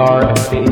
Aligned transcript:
Are. 0.00 0.30
of 0.30 0.69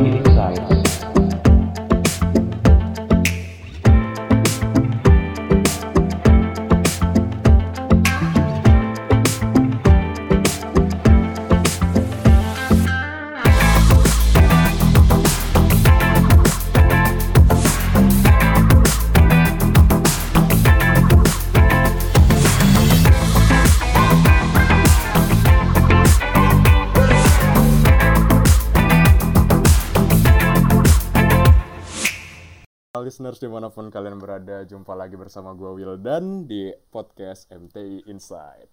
kalian 33.99 34.15
berada, 34.15 34.63
jumpa 34.63 34.95
lagi 34.95 35.19
bersama 35.19 35.51
gue 35.51 35.75
Wildan 35.75 36.47
di 36.47 36.71
podcast 36.87 37.51
MTI 37.51 38.07
Insight. 38.07 38.71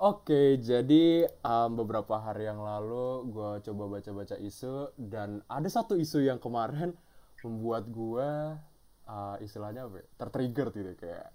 Oke, 0.00 0.56
jadi 0.56 1.28
um, 1.44 1.76
beberapa 1.84 2.16
hari 2.16 2.48
yang 2.48 2.64
lalu 2.64 3.36
gue 3.36 3.60
coba 3.68 4.00
baca-baca 4.00 4.40
isu 4.40 4.96
dan 4.96 5.44
ada 5.44 5.68
satu 5.68 5.92
isu 5.92 6.24
yang 6.24 6.40
kemarin 6.40 6.96
membuat 7.44 7.84
gue 7.92 8.56
uh, 9.04 9.36
istilahnya 9.44 9.92
apa 9.92 10.00
ya, 10.00 10.06
tertrigger 10.24 10.72
gitu 10.72 10.92
kayak 11.04 11.28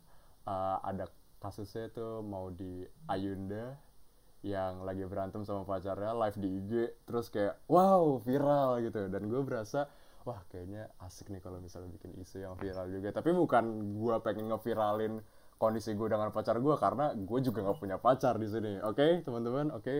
uh, 0.49 0.81
ada 0.81 1.05
kasusnya 1.38 1.94
tuh 1.94 2.25
mau 2.25 2.49
di 2.49 2.81
Ayunda 3.05 3.77
yang 4.41 4.81
lagi 4.81 5.05
berantem 5.05 5.45
sama 5.45 5.61
pacarnya 5.61 6.17
live 6.17 6.38
di 6.41 6.49
IG 6.58 6.72
terus 7.05 7.30
kayak 7.30 7.61
wow 7.69 8.17
viral 8.17 8.81
gitu 8.81 9.13
dan 9.13 9.30
gue 9.30 9.41
berasa 9.45 9.85
wah 10.25 10.41
kayaknya 10.50 10.89
asik 11.02 11.30
nih 11.33 11.41
kalau 11.41 11.58
misalnya 11.58 11.89
bikin 11.94 12.14
isu 12.22 12.45
yang 12.45 12.53
viral 12.58 12.88
juga 12.89 13.09
tapi 13.09 13.33
bukan 13.33 13.95
gue 13.97 14.16
pengen 14.22 14.50
ngeviralin 14.53 15.13
kondisi 15.58 15.94
gue 15.94 16.08
dengan 16.09 16.30
pacar 16.30 16.58
gue 16.58 16.75
karena 16.78 17.13
gue 17.13 17.39
juga 17.41 17.59
nggak 17.66 17.78
punya 17.78 17.97
pacar 17.97 18.38
di 18.38 18.47
sini 18.50 18.81
oke 18.81 19.25
teman-teman 19.25 19.73
oke 19.73 19.95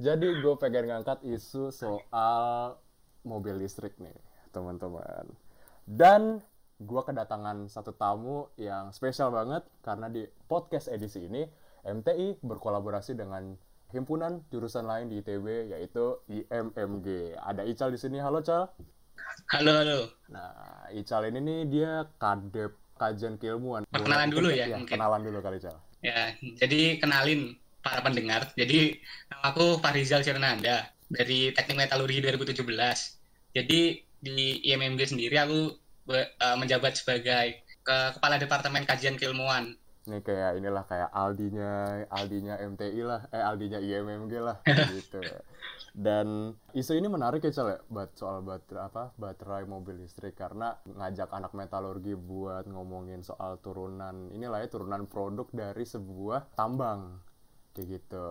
jadi 0.00 0.28
gue 0.40 0.54
pengen 0.58 0.84
ngangkat 0.90 1.22
isu 1.26 1.74
soal 1.74 2.78
mobil 3.26 3.58
listrik 3.58 3.98
nih 3.98 4.14
teman-teman 4.54 5.26
dan 5.86 6.42
gue 6.80 7.02
kedatangan 7.04 7.68
satu 7.68 7.92
tamu 7.92 8.48
yang 8.56 8.88
spesial 8.94 9.28
banget 9.28 9.66
karena 9.84 10.08
di 10.08 10.24
podcast 10.48 10.88
edisi 10.88 11.28
ini 11.28 11.44
MTI 11.84 12.40
berkolaborasi 12.40 13.16
dengan 13.16 13.56
himpunan 13.90 14.40
jurusan 14.48 14.86
lain 14.86 15.10
di 15.10 15.20
ITB 15.20 15.74
yaitu 15.74 16.22
IMMG. 16.30 17.36
Ada 17.36 17.66
Ical 17.66 17.90
di 17.90 17.98
sini. 17.98 18.22
Halo 18.22 18.40
Cal. 18.40 18.70
Halo, 19.48 19.72
halo. 19.76 19.98
Nah, 20.28 20.50
Ical 20.90 21.26
ini 21.26 21.38
nih 21.38 21.58
dia 21.64 21.92
kadep 22.16 22.70
kajian 22.96 23.34
keilmuan. 23.36 23.86
Perkenalan 23.86 24.26
Boleh- 24.26 24.34
dulu 24.34 24.48
mungkin- 24.48 24.60
ya, 24.60 24.76
mungkin. 24.76 24.92
kenalan 24.92 25.20
dulu 25.22 25.38
kali 25.40 25.58
Cal. 25.58 25.76
Ya, 26.00 26.20
jadi 26.56 26.80
kenalin 26.96 27.40
para 27.80 28.00
pendengar. 28.00 28.50
Jadi 28.54 28.98
nama 29.28 29.44
aku 29.50 29.78
Farizal 29.78 30.20
Sirnanda 30.20 30.76
dari 31.06 31.50
Teknik 31.50 31.76
Metalurgi 31.78 32.18
2017. 32.20 33.20
Jadi 33.52 33.80
di 34.16 34.38
IMMG 34.64 35.00
sendiri 35.06 35.36
aku 35.36 35.74
be- 36.04 36.30
eh, 36.32 36.56
menjabat 36.56 36.94
sebagai 36.94 37.46
ke- 37.80 38.10
kepala 38.14 38.36
Departemen 38.36 38.84
Kajian 38.84 39.14
Keilmuan. 39.14 39.76
Ini 40.08 40.24
kayak 40.24 40.56
inilah 40.56 40.84
kayak 40.88 41.10
Aldinya 41.12 42.02
Aldinya 42.08 42.56
MTI 42.56 43.00
lah, 43.04 43.20
eh 43.28 43.44
Aldinya 43.44 43.76
IMMG 43.76 44.32
lah 44.40 44.56
gitu. 44.96 45.20
Dan 45.92 46.56
isu 46.72 46.96
ini 46.96 47.10
menarik 47.10 47.44
ya 47.44 47.52
Cal 47.52 47.68
ya, 47.76 47.78
bat 47.90 48.14
soal 48.16 48.40
baterai 48.40 48.86
apa 48.86 49.04
baterai 49.18 49.68
mobil 49.68 50.00
listrik 50.00 50.38
karena 50.38 50.72
ngajak 50.86 51.28
anak 51.34 51.52
metalurgi 51.52 52.16
buat 52.16 52.64
ngomongin 52.70 53.20
soal 53.20 53.60
turunan 53.60 54.32
inilah 54.32 54.64
ya 54.64 54.68
turunan 54.70 55.04
produk 55.04 55.50
dari 55.52 55.84
sebuah 55.84 56.56
tambang 56.56 57.20
kayak 57.76 58.00
gitu. 58.00 58.28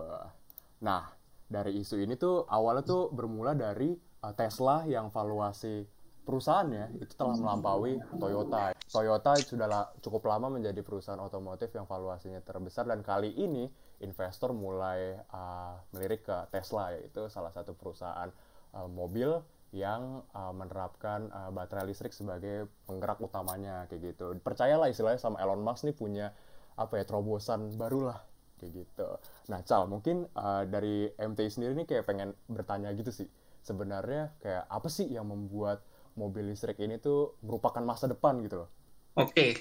Nah 0.82 1.06
dari 1.50 1.82
isu 1.82 1.98
ini 2.00 2.14
tuh 2.14 2.46
awalnya 2.46 2.86
tuh 2.86 3.02
bermula 3.10 3.58
dari 3.58 3.92
uh, 4.22 4.34
Tesla 4.34 4.86
yang 4.86 5.10
valuasi 5.10 5.84
perusahaannya 6.30 7.02
itu 7.02 7.14
telah 7.18 7.34
melampaui 7.34 7.98
Toyota. 8.14 8.70
Toyota 8.86 9.34
sudah 9.42 9.90
cukup 9.98 10.30
lama 10.30 10.46
menjadi 10.46 10.78
perusahaan 10.86 11.18
otomotif 11.18 11.74
yang 11.74 11.90
valuasinya 11.90 12.38
terbesar 12.46 12.86
dan 12.86 13.02
kali 13.02 13.34
ini 13.34 13.66
investor 13.98 14.54
mulai 14.54 15.18
uh, 15.34 15.74
melirik 15.90 16.22
ke 16.22 16.38
Tesla 16.54 16.94
yaitu 16.94 17.26
salah 17.26 17.50
satu 17.50 17.74
perusahaan 17.74 18.30
uh, 18.78 18.86
mobil 18.86 19.42
yang 19.74 20.22
uh, 20.30 20.54
menerapkan 20.54 21.30
uh, 21.34 21.50
baterai 21.50 21.90
listrik 21.90 22.14
sebagai 22.14 22.70
penggerak 22.86 23.18
utamanya 23.18 23.90
kayak 23.90 24.14
gitu. 24.14 24.30
Percayalah 24.38 24.86
istilahnya 24.86 25.18
sama 25.18 25.42
Elon 25.42 25.62
Musk 25.62 25.90
nih 25.90 25.98
punya 25.98 26.30
apa 26.78 27.02
ya 27.02 27.04
terobosan 27.04 27.74
baru 27.74 28.14
lah 28.14 28.18
kayak 28.62 28.86
gitu. 28.86 29.08
Nah, 29.50 29.66
Cal, 29.66 29.90
mungkin 29.90 30.30
uh, 30.38 30.62
dari 30.62 31.10
MTI 31.10 31.50
sendiri 31.50 31.72
nih 31.74 31.86
kayak 31.90 32.04
pengen 32.06 32.38
bertanya 32.46 32.94
gitu 32.94 33.10
sih. 33.10 33.26
Sebenarnya 33.66 34.32
kayak 34.38 34.64
apa 34.70 34.88
sih 34.88 35.10
yang 35.10 35.28
membuat 35.28 35.84
mobil 36.14 36.50
listrik 36.50 36.78
ini 36.82 36.98
tuh 36.98 37.38
merupakan 37.44 37.82
masa 37.82 38.10
depan 38.10 38.38
gitu 38.42 38.66
loh? 38.66 38.70
Oke, 39.18 39.58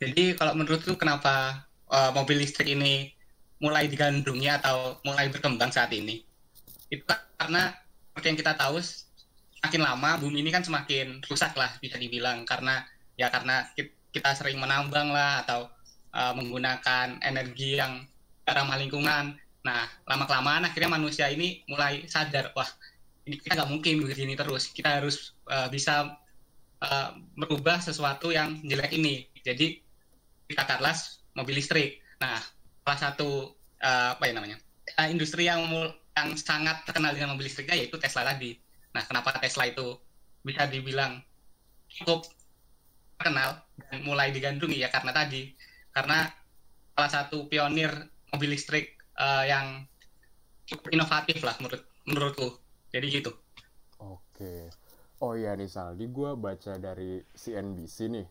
jadi 0.00 0.34
kalau 0.34 0.56
menurutku 0.56 0.96
kenapa 0.96 1.66
eh, 1.92 2.10
mobil 2.16 2.40
listrik 2.40 2.72
ini 2.72 3.12
mulai 3.60 3.88
digandrungi 3.88 4.48
atau 4.60 5.00
mulai 5.04 5.28
berkembang 5.28 5.72
saat 5.72 5.92
ini? 5.92 6.24
Itu 6.88 7.04
karena 7.36 7.72
seperti 8.12 8.26
yang 8.32 8.38
kita 8.40 8.52
tahu, 8.56 8.80
semakin 9.60 9.82
lama 9.84 10.10
bumi 10.20 10.40
ini 10.40 10.50
kan 10.52 10.64
semakin 10.64 11.20
rusak 11.28 11.52
lah 11.56 11.76
bisa 11.80 12.00
dibilang 12.00 12.48
karena 12.48 12.84
ya 13.16 13.28
karena 13.28 13.68
ki- 13.76 13.96
kita 14.12 14.32
sering 14.32 14.56
menambang 14.56 15.12
lah 15.12 15.44
atau 15.44 15.68
eh, 16.12 16.32
menggunakan 16.36 17.20
energi 17.20 17.76
yang 17.76 18.04
ramah 18.46 18.78
lingkungan. 18.78 19.36
Nah, 19.66 19.82
lama 20.06 20.24
kelamaan 20.30 20.62
akhirnya 20.62 20.94
manusia 20.94 21.26
ini 21.26 21.66
mulai 21.66 22.06
sadar, 22.06 22.54
wah 22.54 22.70
kita 23.26 23.58
nggak 23.58 23.70
mungkin 23.70 24.06
begini 24.06 24.38
terus. 24.38 24.70
Kita 24.70 25.02
harus 25.02 25.34
eh, 25.50 25.68
bisa 25.68 26.14
uh, 26.82 27.10
merubah 27.34 27.82
sesuatu 27.82 28.30
yang 28.30 28.62
jelek 28.62 28.94
ini. 28.94 29.26
Jadi 29.42 29.82
katakanlah 30.54 30.94
mobil 31.34 31.58
listrik. 31.58 32.02
Nah, 32.22 32.38
salah 32.86 32.98
satu 32.98 33.52
uh, 33.82 34.14
apa 34.14 34.24
ya 34.30 34.32
namanya 34.36 34.58
uh, 34.94 35.08
industri 35.10 35.50
yang 35.50 35.66
yang 36.16 36.28
sangat 36.38 36.86
terkenal 36.88 37.12
dengan 37.12 37.34
mobil 37.36 37.50
listriknya 37.50 37.76
yaitu 37.76 37.98
Tesla 37.98 38.24
tadi. 38.24 38.56
Nah, 38.94 39.02
kenapa 39.04 39.36
Tesla 39.42 39.68
itu 39.68 39.98
bisa 40.46 40.64
dibilang 40.70 41.20
cukup 41.90 42.24
terkenal 43.18 43.58
dan 43.90 44.00
mulai 44.04 44.30
digandrungi 44.30 44.84
ya 44.84 44.92
karena 44.92 45.10
tadi 45.10 45.56
karena 45.90 46.28
salah 46.92 47.12
satu 47.12 47.48
pionir 47.48 47.90
mobil 48.30 48.52
listrik 48.52 49.00
uh, 49.16 49.44
yang 49.44 49.88
cukup 50.68 50.92
inovatif 50.92 51.40
lah 51.42 51.56
menurut 51.58 51.82
menurutku. 52.06 52.65
Jadi 52.96 53.12
gitu. 53.12 53.28
Oke. 54.00 54.72
Oh 55.20 55.36
iya 55.36 55.52
nih 55.52 55.68
Saldi, 55.68 56.08
gue 56.08 56.32
baca 56.32 56.80
dari 56.80 57.20
CNBC 57.36 58.08
nih, 58.08 58.24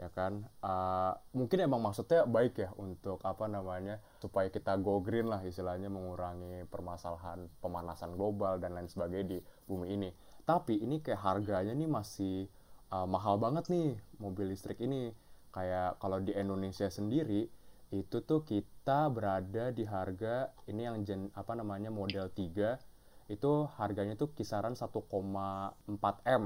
ya 0.00 0.08
kan. 0.08 0.40
Uh, 0.64 1.12
mungkin 1.36 1.68
emang 1.68 1.84
maksudnya 1.84 2.24
baik 2.24 2.64
ya 2.64 2.72
untuk 2.80 3.20
apa 3.28 3.44
namanya 3.44 4.00
supaya 4.20 4.48
kita 4.48 4.80
go 4.80 5.04
green 5.04 5.28
lah 5.28 5.44
istilahnya 5.44 5.92
mengurangi 5.92 6.64
permasalahan 6.64 7.44
pemanasan 7.60 8.16
global 8.16 8.56
dan 8.56 8.72
lain 8.72 8.88
sebagainya 8.88 9.36
di 9.36 9.38
bumi 9.68 9.92
ini. 9.92 10.08
Tapi 10.48 10.80
ini 10.80 11.04
kayak 11.04 11.20
harganya 11.20 11.76
nih 11.76 11.88
masih 11.88 12.48
uh, 12.88 13.04
mahal 13.04 13.36
banget 13.36 13.68
nih 13.68 14.00
mobil 14.16 14.48
listrik 14.48 14.80
ini. 14.80 15.12
Kayak 15.52 16.00
kalau 16.00 16.24
di 16.24 16.32
Indonesia 16.32 16.88
sendiri 16.88 17.48
itu 17.92 18.16
tuh 18.24 18.48
kita 18.48 19.12
berada 19.12 19.72
di 19.76 19.84
harga 19.84 20.56
ini 20.68 20.88
yang 20.88 21.04
gen, 21.04 21.28
apa 21.36 21.52
namanya 21.52 21.92
model 21.92 22.32
3 22.32 22.95
itu 23.26 23.66
harganya 23.76 24.14
tuh 24.14 24.30
kisaran 24.32 24.78
1,4 24.78 24.86
M. 26.26 26.44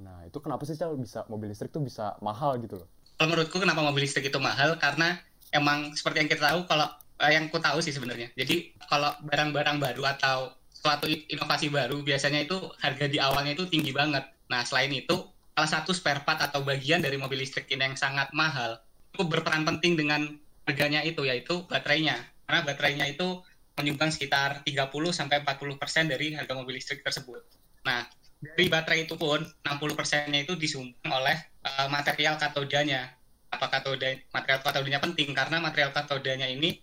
Nah, 0.00 0.18
itu 0.24 0.38
kenapa 0.40 0.64
sih 0.64 0.78
Cal 0.78 0.96
bisa 0.96 1.26
mobil 1.28 1.52
listrik 1.52 1.74
tuh 1.74 1.84
bisa 1.84 2.16
mahal 2.24 2.56
gitu 2.62 2.80
loh? 2.80 2.88
menurutku 3.20 3.60
kenapa 3.60 3.84
mobil 3.84 4.08
listrik 4.08 4.32
itu 4.32 4.40
mahal 4.40 4.80
karena 4.80 5.20
emang 5.52 5.92
seperti 5.92 6.24
yang 6.24 6.30
kita 6.32 6.42
tahu 6.48 6.64
kalau 6.64 6.88
eh, 7.20 7.32
yang 7.36 7.52
ku 7.52 7.60
tahu 7.60 7.84
sih 7.84 7.92
sebenarnya 7.92 8.32
jadi 8.32 8.72
kalau 8.88 9.12
barang-barang 9.28 9.76
baru 9.76 10.02
atau 10.16 10.56
suatu 10.72 11.04
inovasi 11.04 11.68
baru 11.68 12.00
biasanya 12.00 12.48
itu 12.48 12.56
harga 12.80 13.04
di 13.04 13.20
awalnya 13.20 13.52
itu 13.52 13.68
tinggi 13.68 13.92
banget 13.92 14.24
nah 14.48 14.64
selain 14.64 14.88
itu 14.96 15.28
salah 15.52 15.68
satu 15.68 15.92
spare 15.92 16.24
part 16.24 16.40
atau 16.40 16.64
bagian 16.64 17.04
dari 17.04 17.20
mobil 17.20 17.44
listrik 17.44 17.68
ini 17.68 17.92
yang 17.92 17.96
sangat 18.00 18.32
mahal 18.32 18.80
cukup 19.12 19.36
berperan 19.36 19.68
penting 19.68 20.00
dengan 20.00 20.40
harganya 20.64 21.04
itu 21.04 21.20
yaitu 21.28 21.68
baterainya 21.68 22.16
karena 22.48 22.64
baterainya 22.64 23.06
itu 23.12 23.44
menyumbang 23.78 24.10
sekitar 24.10 24.66
30 24.66 24.90
sampai 25.12 25.42
40 25.44 25.80
persen 25.80 26.04
dari 26.10 26.34
harga 26.34 26.52
mobil 26.56 26.78
listrik 26.78 27.04
tersebut 27.04 27.44
nah 27.86 28.04
dari 28.40 28.72
baterai 28.72 29.04
itu 29.04 29.20
pun 29.20 29.44
60 29.44 29.98
persennya 29.98 30.40
itu 30.40 30.56
disumbang 30.56 31.12
oleh 31.12 31.36
uh, 31.60 31.88
material 31.92 32.40
katodanya. 32.40 33.12
Apa 33.52 33.68
katoda 33.68 34.08
material 34.32 34.60
katodanya 34.64 35.00
penting 35.02 35.36
karena 35.36 35.60
material 35.60 35.92
katodanya 35.92 36.48
ini 36.48 36.80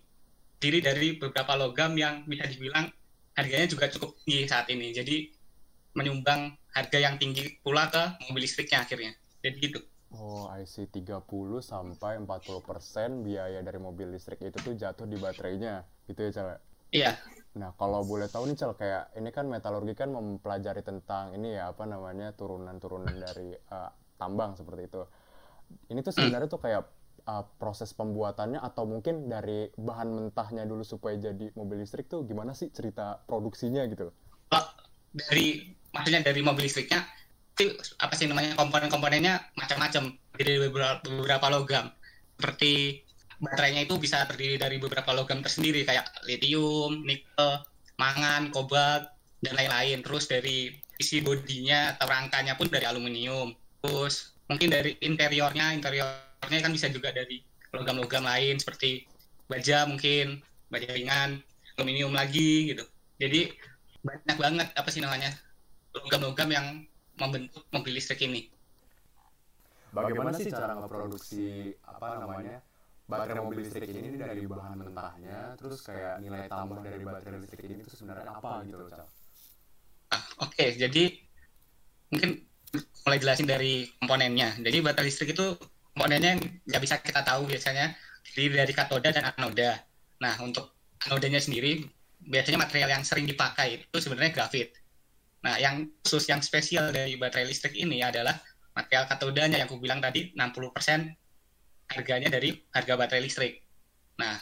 diri 0.62 0.78
dari 0.78 1.18
beberapa 1.18 1.58
logam 1.58 1.98
yang 1.98 2.22
bisa 2.30 2.46
dibilang 2.46 2.86
harganya 3.34 3.66
juga 3.66 3.90
cukup 3.90 4.14
tinggi 4.22 4.46
saat 4.46 4.70
ini. 4.70 4.94
Jadi 4.94 5.16
menyumbang 5.98 6.54
harga 6.70 6.98
yang 7.02 7.18
tinggi 7.18 7.58
pula 7.58 7.90
ke 7.90 8.22
mobil 8.30 8.46
listriknya 8.46 8.86
akhirnya. 8.86 9.12
Jadi 9.42 9.56
gitu. 9.58 9.80
Oh, 10.14 10.48
I 10.48 10.64
see 10.64 10.88
30 10.88 11.20
sampai 11.60 12.16
40% 12.22 13.26
biaya 13.26 13.60
dari 13.60 13.76
mobil 13.76 14.14
listrik 14.14 14.40
itu 14.40 14.56
tuh 14.62 14.78
jatuh 14.78 15.04
di 15.04 15.18
baterainya. 15.20 15.84
Gitu 16.06 16.20
ya, 16.22 16.30
Cal? 16.32 16.48
Iya. 16.92 17.16
Nah, 17.58 17.74
kalau 17.74 18.06
boleh 18.06 18.30
tahu 18.30 18.46
nih, 18.46 18.56
Cal, 18.56 18.72
kayak 18.78 19.18
ini 19.18 19.34
kan 19.34 19.50
metalurgi 19.50 19.94
kan 19.98 20.14
mempelajari 20.14 20.84
tentang 20.86 21.34
ini 21.34 21.58
ya, 21.58 21.74
apa 21.74 21.84
namanya, 21.88 22.30
turunan-turunan 22.38 23.12
dari 23.18 23.50
uh, 23.74 23.90
tambang 24.14 24.54
seperti 24.54 24.82
itu. 24.86 25.02
Ini 25.90 26.00
tuh 26.00 26.14
sebenarnya 26.14 26.48
tuh 26.48 26.62
kayak 26.62 26.82
uh, 27.28 27.44
proses 27.60 27.92
pembuatannya 27.92 28.62
atau 28.62 28.88
mungkin 28.88 29.28
dari 29.28 29.68
bahan 29.76 30.08
mentahnya 30.08 30.64
dulu 30.64 30.80
supaya 30.80 31.20
jadi 31.20 31.52
mobil 31.52 31.84
listrik 31.84 32.08
tuh 32.08 32.24
gimana 32.24 32.56
sih 32.56 32.72
cerita 32.72 33.20
produksinya 33.28 33.84
gitu? 33.90 34.08
Oh, 34.54 34.66
dari 35.12 35.76
maksudnya 35.92 36.24
dari 36.24 36.40
mobil 36.40 36.64
listriknya 36.68 37.04
itu 37.58 37.74
apa 37.98 38.14
sih 38.14 38.30
namanya 38.30 38.54
komponen-komponennya 38.54 39.58
macam-macam 39.58 40.14
dari 40.38 40.54
beberapa, 40.62 41.02
beberapa 41.02 41.46
logam 41.50 41.90
seperti 42.38 43.02
baterainya 43.38 43.86
itu 43.86 43.94
bisa 43.98 44.26
terdiri 44.26 44.58
dari 44.58 44.82
beberapa 44.82 45.14
logam 45.14 45.38
tersendiri 45.42 45.86
kayak 45.86 46.10
lithium, 46.26 47.06
nikel, 47.06 47.62
mangan, 47.98 48.50
kobalt 48.50 49.14
dan 49.42 49.54
lain-lain. 49.54 50.02
Terus 50.02 50.26
dari 50.26 50.74
isi 50.98 51.22
bodinya 51.22 51.94
atau 51.94 52.10
rangkanya 52.10 52.58
pun 52.58 52.66
dari 52.66 52.84
aluminium. 52.84 53.54
Terus 53.82 54.34
mungkin 54.50 54.74
dari 54.74 54.98
interiornya, 55.02 55.70
interiornya 55.74 56.58
kan 56.58 56.72
bisa 56.74 56.90
juga 56.90 57.14
dari 57.14 57.38
logam-logam 57.70 58.26
lain 58.26 58.58
seperti 58.58 59.06
baja 59.46 59.86
mungkin, 59.86 60.42
baja 60.68 60.90
ringan, 60.90 61.38
aluminium 61.78 62.10
lagi 62.10 62.74
gitu. 62.74 62.84
Jadi 63.22 63.54
banyak 64.02 64.36
banget 64.38 64.68
apa 64.74 64.88
sih 64.90 65.02
namanya 65.02 65.30
logam-logam 65.94 66.48
yang 66.50 66.66
membentuk 67.18 67.66
mobil 67.70 67.94
listrik 67.94 68.22
ini. 68.26 68.50
Bagaimana 69.94 70.36
sih 70.36 70.52
cara 70.52 70.76
ngeproduksi 70.76 71.72
apa 71.86 72.20
namanya 72.20 72.60
baterai 73.08 73.40
mobil 73.40 73.64
listrik 73.64 73.88
ini 73.88 74.20
dari 74.20 74.44
bahan 74.44 74.84
mentahnya, 74.84 75.56
terus 75.56 75.80
kayak 75.80 76.20
nilai 76.20 76.44
tambah 76.44 76.84
dari 76.84 77.00
baterai 77.00 77.40
listrik 77.40 77.64
ini 77.64 77.80
itu 77.80 77.96
sebenarnya 77.96 78.36
apa 78.36 78.68
gitu 78.68 78.76
loh, 78.76 78.88
Cal? 78.92 79.00
Ah, 80.12 80.24
Oke, 80.44 80.52
okay. 80.52 80.68
jadi 80.76 81.16
mungkin 82.12 82.44
mulai 83.08 83.18
jelasin 83.18 83.48
dari 83.48 83.88
komponennya. 83.96 84.60
Jadi 84.60 84.76
baterai 84.84 85.08
listrik 85.08 85.32
itu 85.32 85.56
komponennya 85.96 86.36
nggak 86.68 86.82
bisa 86.84 87.00
kita 87.00 87.24
tahu 87.24 87.48
biasanya 87.48 87.96
terdiri 88.28 88.60
dari 88.60 88.72
katoda 88.76 89.08
dan 89.08 89.32
anoda. 89.32 89.80
Nah, 90.20 90.36
untuk 90.44 90.76
anodanya 91.08 91.40
sendiri 91.40 91.88
biasanya 92.20 92.60
material 92.60 92.92
yang 92.92 93.04
sering 93.08 93.24
dipakai 93.24 93.88
itu 93.88 93.96
sebenarnya 94.04 94.36
grafit. 94.36 94.76
Nah, 95.48 95.56
yang 95.56 95.88
khusus 96.04 96.28
yang 96.28 96.44
spesial 96.44 96.92
dari 96.92 97.16
baterai 97.16 97.48
listrik 97.48 97.72
ini 97.72 98.04
adalah 98.04 98.36
material 98.76 99.08
katodanya 99.08 99.56
yang 99.56 99.66
aku 99.70 99.80
bilang 99.80 100.04
tadi 100.04 100.36
60% 100.36 101.27
harganya 101.88 102.28
dari 102.28 102.56
harga 102.72 102.94
baterai 102.94 103.24
listrik. 103.24 103.64
Nah, 104.20 104.36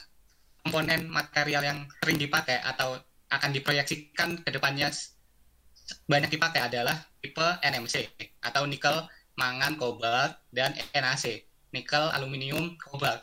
komponen 0.67 1.07
material 1.07 1.63
yang 1.63 1.79
sering 2.03 2.19
dipakai 2.19 2.59
atau 2.63 2.99
akan 3.31 3.51
diproyeksikan 3.55 4.43
ke 4.43 4.51
depannya 4.55 4.91
banyak 6.11 6.31
dipakai 6.35 6.67
adalah 6.67 6.99
tipe 7.23 7.47
NMC 7.63 8.11
atau 8.43 8.67
nikel, 8.67 9.07
mangan, 9.39 9.79
kobalt, 9.79 10.35
dan 10.51 10.75
NaC, 10.91 11.47
nikel, 11.71 12.11
aluminium, 12.11 12.75
kobalt. 12.83 13.23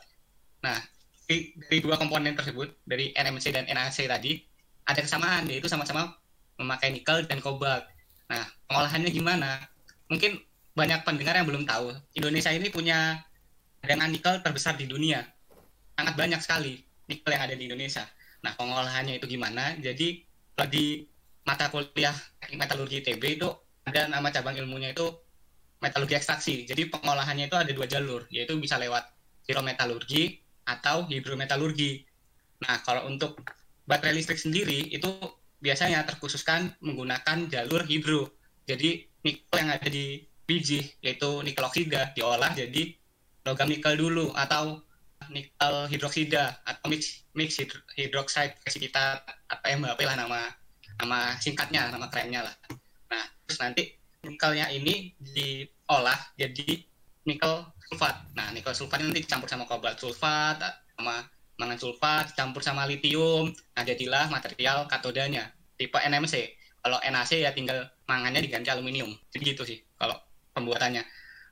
Nah, 0.63 0.79
dari 1.27 1.79
dua 1.83 1.99
komponen 1.99 2.35
tersebut, 2.35 2.71
dari 2.87 3.11
NMC 3.11 3.51
dan 3.51 3.67
NaC 3.67 4.07
tadi, 4.07 4.39
ada 4.87 4.99
kesamaan, 5.03 5.47
yaitu 5.51 5.67
sama-sama 5.67 6.15
memakai 6.55 6.95
nikel 6.95 7.27
dan 7.27 7.43
kobalt. 7.43 7.83
Nah, 8.31 8.47
pengolahannya 8.71 9.11
gimana? 9.11 9.59
Mungkin 10.07 10.39
banyak 10.73 11.03
pendengar 11.03 11.35
yang 11.35 11.47
belum 11.47 11.67
tahu. 11.67 11.91
Indonesia 12.15 12.51
ini 12.55 12.71
punya 12.71 13.19
cadangan 13.83 14.09
nikel 14.15 14.39
terbesar 14.39 14.79
di 14.79 14.87
dunia. 14.87 15.19
Sangat 15.99 16.15
banyak 16.15 16.39
sekali 16.39 16.79
nikel 17.11 17.35
yang 17.35 17.43
ada 17.43 17.55
di 17.59 17.67
Indonesia. 17.67 18.07
Nah, 18.47 18.55
pengolahannya 18.55 19.19
itu 19.19 19.27
gimana? 19.27 19.75
Jadi, 19.75 20.23
kalau 20.55 20.71
di 20.71 21.03
mata 21.43 21.67
kuliah 21.67 22.15
metalurgi 22.55 23.03
ITB 23.03 23.23
itu 23.43 23.51
ada 23.83 24.07
nama 24.07 24.31
cabang 24.31 24.55
ilmunya 24.55 24.95
itu 24.95 25.03
metalurgi 25.83 26.15
ekstraksi. 26.15 26.63
Jadi, 26.63 26.87
pengolahannya 26.87 27.51
itu 27.51 27.59
ada 27.59 27.71
dua 27.75 27.83
jalur, 27.83 28.23
yaitu 28.31 28.55
bisa 28.55 28.79
lewat 28.79 29.03
hidrometalurgi 29.51 30.39
atau 30.63 31.03
hidrometalurgi. 31.11 32.07
Nah, 32.63 32.79
kalau 32.87 33.11
untuk 33.11 33.43
baterai 33.83 34.15
listrik 34.15 34.39
sendiri 34.39 34.95
itu 34.95 35.11
biasanya 35.59 36.07
terkhususkan 36.07 36.71
menggunakan 36.79 37.51
jalur 37.51 37.83
hidro. 37.83 38.31
Jadi 38.63 39.03
nikel 39.27 39.55
yang 39.59 39.75
ada 39.75 39.87
di 39.91 40.23
biji 40.43 40.83
yaitu 40.99 41.39
nikel 41.43 41.63
oksida 41.63 42.11
diolah 42.11 42.51
jadi 42.51 42.95
logam 43.43 43.67
nikel 43.69 43.95
dulu 43.99 44.31
atau 44.35 44.79
nikel 45.31 45.87
hidroksida 45.87 46.63
atau 46.67 46.85
mix 46.91 47.23
mix 47.31 47.55
hidroxide 47.95 48.55
kita 48.67 49.23
apa 49.47 49.65
MHP 49.71 50.03
lah 50.03 50.15
nama 50.19 50.39
nama 50.99 51.35
singkatnya 51.39 51.91
nama 51.91 52.07
kerennya 52.11 52.43
lah. 52.43 52.55
Nah 53.11 53.23
terus 53.47 53.59
nanti 53.63 53.83
nikelnya 54.23 54.67
ini 54.71 55.15
diolah 55.19 56.19
jadi 56.35 56.83
nikel 57.23 57.67
sulfat. 57.87 58.15
Nah 58.35 58.51
nikel 58.51 58.75
sulfat 58.75 58.99
nanti 58.99 59.23
dicampur 59.23 59.47
sama 59.47 59.63
kobalt 59.63 59.99
sulfat 59.99 60.59
sama 60.95 61.23
mangan 61.57 61.77
sulfat 61.77 62.33
dicampur 62.33 62.65
sama 62.65 62.89
litium, 62.89 63.53
nah 63.77 63.85
jadilah 63.85 64.25
material 64.27 64.89
katodanya 64.89 65.53
tipe 65.77 65.97
NMC. 66.01 66.59
Kalau 66.83 66.99
NaC 66.99 67.39
ya 67.39 67.55
tinggal 67.55 67.79
mangannya 68.03 68.43
diganti 68.43 68.67
aluminium. 68.67 69.15
Jadi 69.31 69.43
gitu 69.55 69.63
sih 69.63 69.79
kalau 69.95 70.19
pembuatannya. 70.51 70.99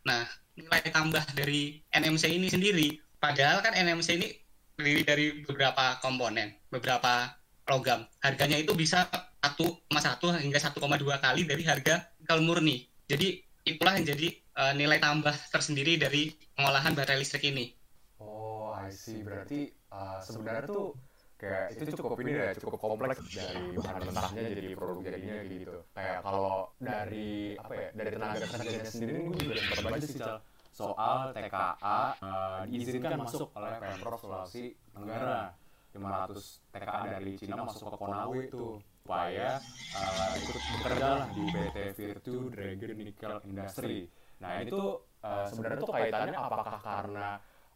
Nah, 0.03 0.27
nilai 0.57 0.81
tambah 0.91 1.23
dari 1.33 1.79
NMC 1.95 2.23
ini 2.27 2.47
sendiri, 2.51 2.87
padahal 3.19 3.63
kan 3.63 3.75
NMC 3.75 4.07
ini 4.19 4.27
terdiri 4.75 5.01
dari 5.05 5.25
beberapa 5.45 5.99
komponen, 6.01 6.57
beberapa 6.73 7.31
logam. 7.69 8.03
Harganya 8.19 8.57
itu 8.57 8.73
bisa 8.73 9.07
1,1 9.43 10.41
hingga 10.41 10.59
1,2 10.59 10.79
kali 11.21 11.41
dari 11.45 11.63
harga 11.63 12.09
nikel 12.19 12.41
murni. 12.41 12.89
Jadi 13.05 13.41
itulah 13.67 13.93
yang 13.97 14.05
jadi 14.09 14.27
uh, 14.57 14.73
nilai 14.73 14.97
tambah 14.97 15.33
tersendiri 15.53 16.01
dari 16.01 16.33
pengolahan 16.57 16.97
baterai 16.97 17.21
listrik 17.21 17.45
ini. 17.45 17.73
Oh, 18.17 18.73
I 18.73 18.89
see. 18.89 19.21
Berarti 19.21 19.69
uh, 19.93 20.17
sebenarnya 20.21 20.65
tuh 20.69 20.97
kayak 21.41 21.73
itu 21.73 21.97
cukup 21.97 22.17
ini 22.21 22.31
ya 22.37 22.53
cukup 22.53 22.77
kompleks 22.77 23.19
dari 23.33 23.73
bahan 23.73 24.01
mentahnya 24.05 24.41
jadi 24.53 24.69
produk 24.77 24.97
jadinya 25.01 25.35
gitu. 25.49 25.75
Kayak 25.97 26.17
kalau 26.21 26.69
dari 26.77 27.57
apa 27.57 27.73
ya 27.73 27.87
dari 27.97 28.09
tenaga 28.13 28.45
kerjanya 28.45 28.85
sendiri 28.85 29.13
gue 29.25 29.37
juga 29.41 29.53
sempat 29.57 29.83
baca 29.89 30.05
sih 30.05 30.19
cal. 30.21 30.37
Soal 30.71 31.17
TKA 31.35 31.99
uh, 32.21 32.61
diizinkan 32.69 33.11
masuk 33.25 33.49
oleh 33.57 33.73
pemprov 33.81 34.19
Sulawesi 34.21 34.77
Tenggara. 34.93 35.57
500 35.91 36.71
TKA 36.71 37.19
dari 37.19 37.31
Cina 37.35 37.67
masuk 37.67 37.91
ke 37.91 37.97
Konawe 37.99 38.37
itu 38.39 38.79
supaya 38.79 39.59
uh, 39.91 40.33
ikut 40.39 40.55
bekerja 40.55 41.07
lah 41.19 41.27
di 41.35 41.43
PT 41.51 41.77
Virtu 41.99 42.35
Dragon 42.47 42.91
Nickel 42.95 43.35
Industry. 43.43 44.07
Nah 44.39 44.63
itu 44.63 45.03
uh, 45.19 45.45
sebenarnya 45.51 45.77
tuh 45.83 45.91
kaitannya 45.91 46.37
apakah 46.39 46.79
karena 46.79 47.27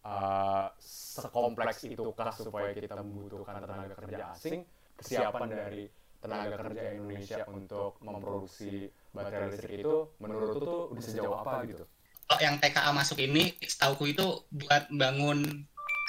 uh, 0.06 0.68
sekompleks 0.80 1.90
itukah 1.90 2.30
supaya 2.32 2.72
kita 2.72 3.02
membutuhkan 3.02 3.66
tenaga 3.66 3.94
kerja 3.98 4.32
asing 4.38 4.62
kesiapan 4.96 5.50
dari 5.50 5.84
tenaga 6.22 6.56
kerja 6.58 6.84
Indonesia 6.96 7.44
untuk 7.50 8.02
memproduksi 8.02 8.90
baterai 9.14 9.54
listrik 9.54 9.86
itu 9.86 10.10
menurut 10.18 10.58
tuh 10.58 10.82
udah 10.94 11.04
sejauh 11.04 11.36
apa 11.36 11.66
gitu? 11.70 11.84
Kalau 12.26 12.42
yang 12.42 12.58
TKA 12.58 12.90
masuk 12.90 13.22
ini, 13.22 13.54
setauku 13.62 14.10
itu 14.10 14.26
buat 14.50 14.90
bangun 14.90 15.46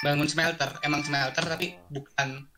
bangun 0.01 0.29
smelter, 0.29 0.69
emang 0.81 1.05
smelter 1.05 1.45
tapi 1.45 1.77
bukan 1.93 2.49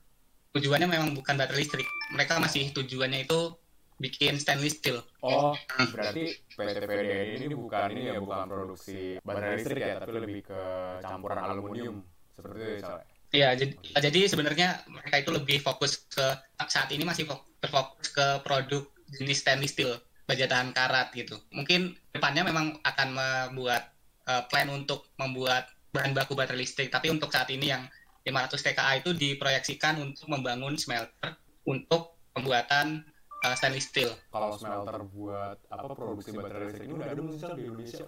tujuannya 0.55 0.88
memang 0.88 1.12
bukan 1.12 1.36
baterai 1.36 1.67
listrik. 1.67 1.88
Mereka 2.15 2.39
masih 2.39 2.72
tujuannya 2.72 3.27
itu 3.27 3.60
bikin 4.00 4.39
stainless 4.39 4.79
steel. 4.79 5.03
Oh, 5.20 5.53
berarti 5.91 6.32
PT 6.56 6.77
PDN 6.88 7.44
ini 7.44 7.56
bukan 7.56 7.88
ini 7.91 8.01
ya 8.10 8.18
bukan 8.18 8.48
produksi 8.48 9.20
baterai 9.20 9.60
listrik 9.60 9.84
ya, 9.84 9.96
tapi 10.00 10.18
lebih 10.18 10.41
ke 10.48 10.62
campuran 11.03 11.39
aluminium 11.44 11.96
seperti 12.34 12.60
itu 12.63 12.72
ya. 12.79 13.03
Iya, 13.29 13.50
jadi, 13.53 13.74
jadi 14.10 14.20
sebenarnya 14.25 14.70
mereka 14.89 15.22
itu 15.22 15.29
lebih 15.29 15.62
fokus 15.62 16.01
ke 16.10 16.25
saat 16.65 16.89
ini 16.89 17.06
masih 17.06 17.29
berfokus 17.62 18.10
ke 18.10 18.25
produk 18.41 18.82
jenis 19.13 19.46
stainless 19.46 19.77
steel, 19.77 20.01
baja 20.25 20.50
tahan 20.50 20.74
karat 20.74 21.13
gitu. 21.13 21.38
Mungkin 21.53 21.94
depannya 22.10 22.41
memang 22.41 22.82
akan 22.82 23.10
membuat 23.13 23.94
uh, 24.25 24.50
plan 24.50 24.65
untuk 24.74 25.13
membuat 25.22 25.70
bahan 25.94 26.18
baku 26.18 26.34
baterai 26.34 26.65
listrik, 26.65 26.89
tapi 26.89 27.13
untuk 27.13 27.29
saat 27.29 27.53
ini 27.53 27.70
yang 27.70 27.86
500 28.25 28.65
TKA 28.65 28.91
itu 29.01 29.13
diproyeksikan 29.13 30.01
untuk 30.01 30.25
membangun 30.25 30.74
smelter 30.77 31.38
untuk 31.65 32.18
pembuatan 32.34 33.06
uh, 33.43 33.55
stainless 33.55 33.88
steel. 33.88 34.12
Kalau 34.31 34.55
smelter 34.55 35.00
buat 35.10 35.58
apa 35.72 35.93
produksi 35.96 36.36
baterai 36.36 36.65
listrik 36.72 36.86
ini 36.88 36.93
udah 36.96 37.08
ada 37.08 37.22
belum 37.22 37.36
di 37.38 37.63
Indonesia? 37.63 38.05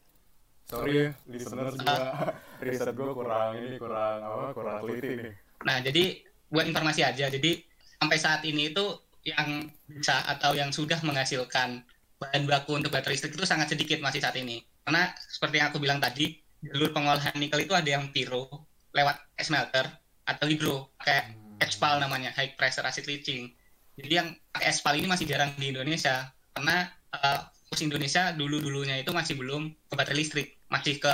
Sorry 0.72 0.92
ya, 0.96 1.08
listeners 1.28 1.76
juga 1.76 2.06
riset 2.64 2.96
gue 2.96 3.12
kurang 3.12 3.50
ini 3.60 3.76
kurang 3.76 4.18
apa 4.24 4.46
kurang 4.56 4.76
teliti 4.86 5.10
nih. 5.20 5.34
Nah 5.68 5.78
jadi 5.84 6.04
buat 6.52 6.66
informasi 6.68 7.02
aja, 7.04 7.26
jadi 7.28 7.52
sampai 8.00 8.18
saat 8.20 8.42
ini 8.48 8.72
itu 8.72 8.86
yang 9.28 9.70
bisa 9.86 10.26
atau 10.26 10.58
yang 10.58 10.74
sudah 10.74 10.98
menghasilkan 11.06 11.86
bahan 12.18 12.44
baku 12.46 12.78
untuk 12.78 12.94
baterai 12.94 13.18
listrik 13.18 13.34
itu 13.34 13.46
sangat 13.46 13.74
sedikit 13.74 14.00
masih 14.02 14.22
saat 14.22 14.38
ini. 14.38 14.62
Karena 14.86 15.10
seperti 15.18 15.62
yang 15.62 15.68
aku 15.74 15.80
bilang 15.82 16.00
tadi, 16.02 16.38
jalur 16.62 16.94
pengolahan 16.94 17.34
nikel 17.38 17.66
itu 17.66 17.74
ada 17.74 17.90
yang 17.90 18.10
pyro 18.14 18.50
lewat 18.94 19.18
smelter 19.42 19.86
atau 20.26 20.46
hidro 20.46 20.94
kayak 21.02 21.34
HPAL 21.62 22.02
namanya, 22.02 22.34
high 22.34 22.54
pressure 22.58 22.86
acid 22.86 23.06
leaching. 23.06 23.54
Jadi 24.00 24.14
yang 24.14 24.30
HPAL 24.56 24.96
ini 25.00 25.08
masih 25.08 25.26
jarang 25.28 25.52
di 25.60 25.72
Indonesia 25.72 26.32
karena 26.56 26.88
uh, 27.12 27.40
Indonesia 27.80 28.36
dulu-dulunya 28.36 29.00
itu 29.00 29.16
masih 29.16 29.40
belum 29.40 29.72
ke 29.88 29.94
baterai 29.96 30.20
listrik, 30.20 30.48
masih 30.68 31.00
ke 31.00 31.14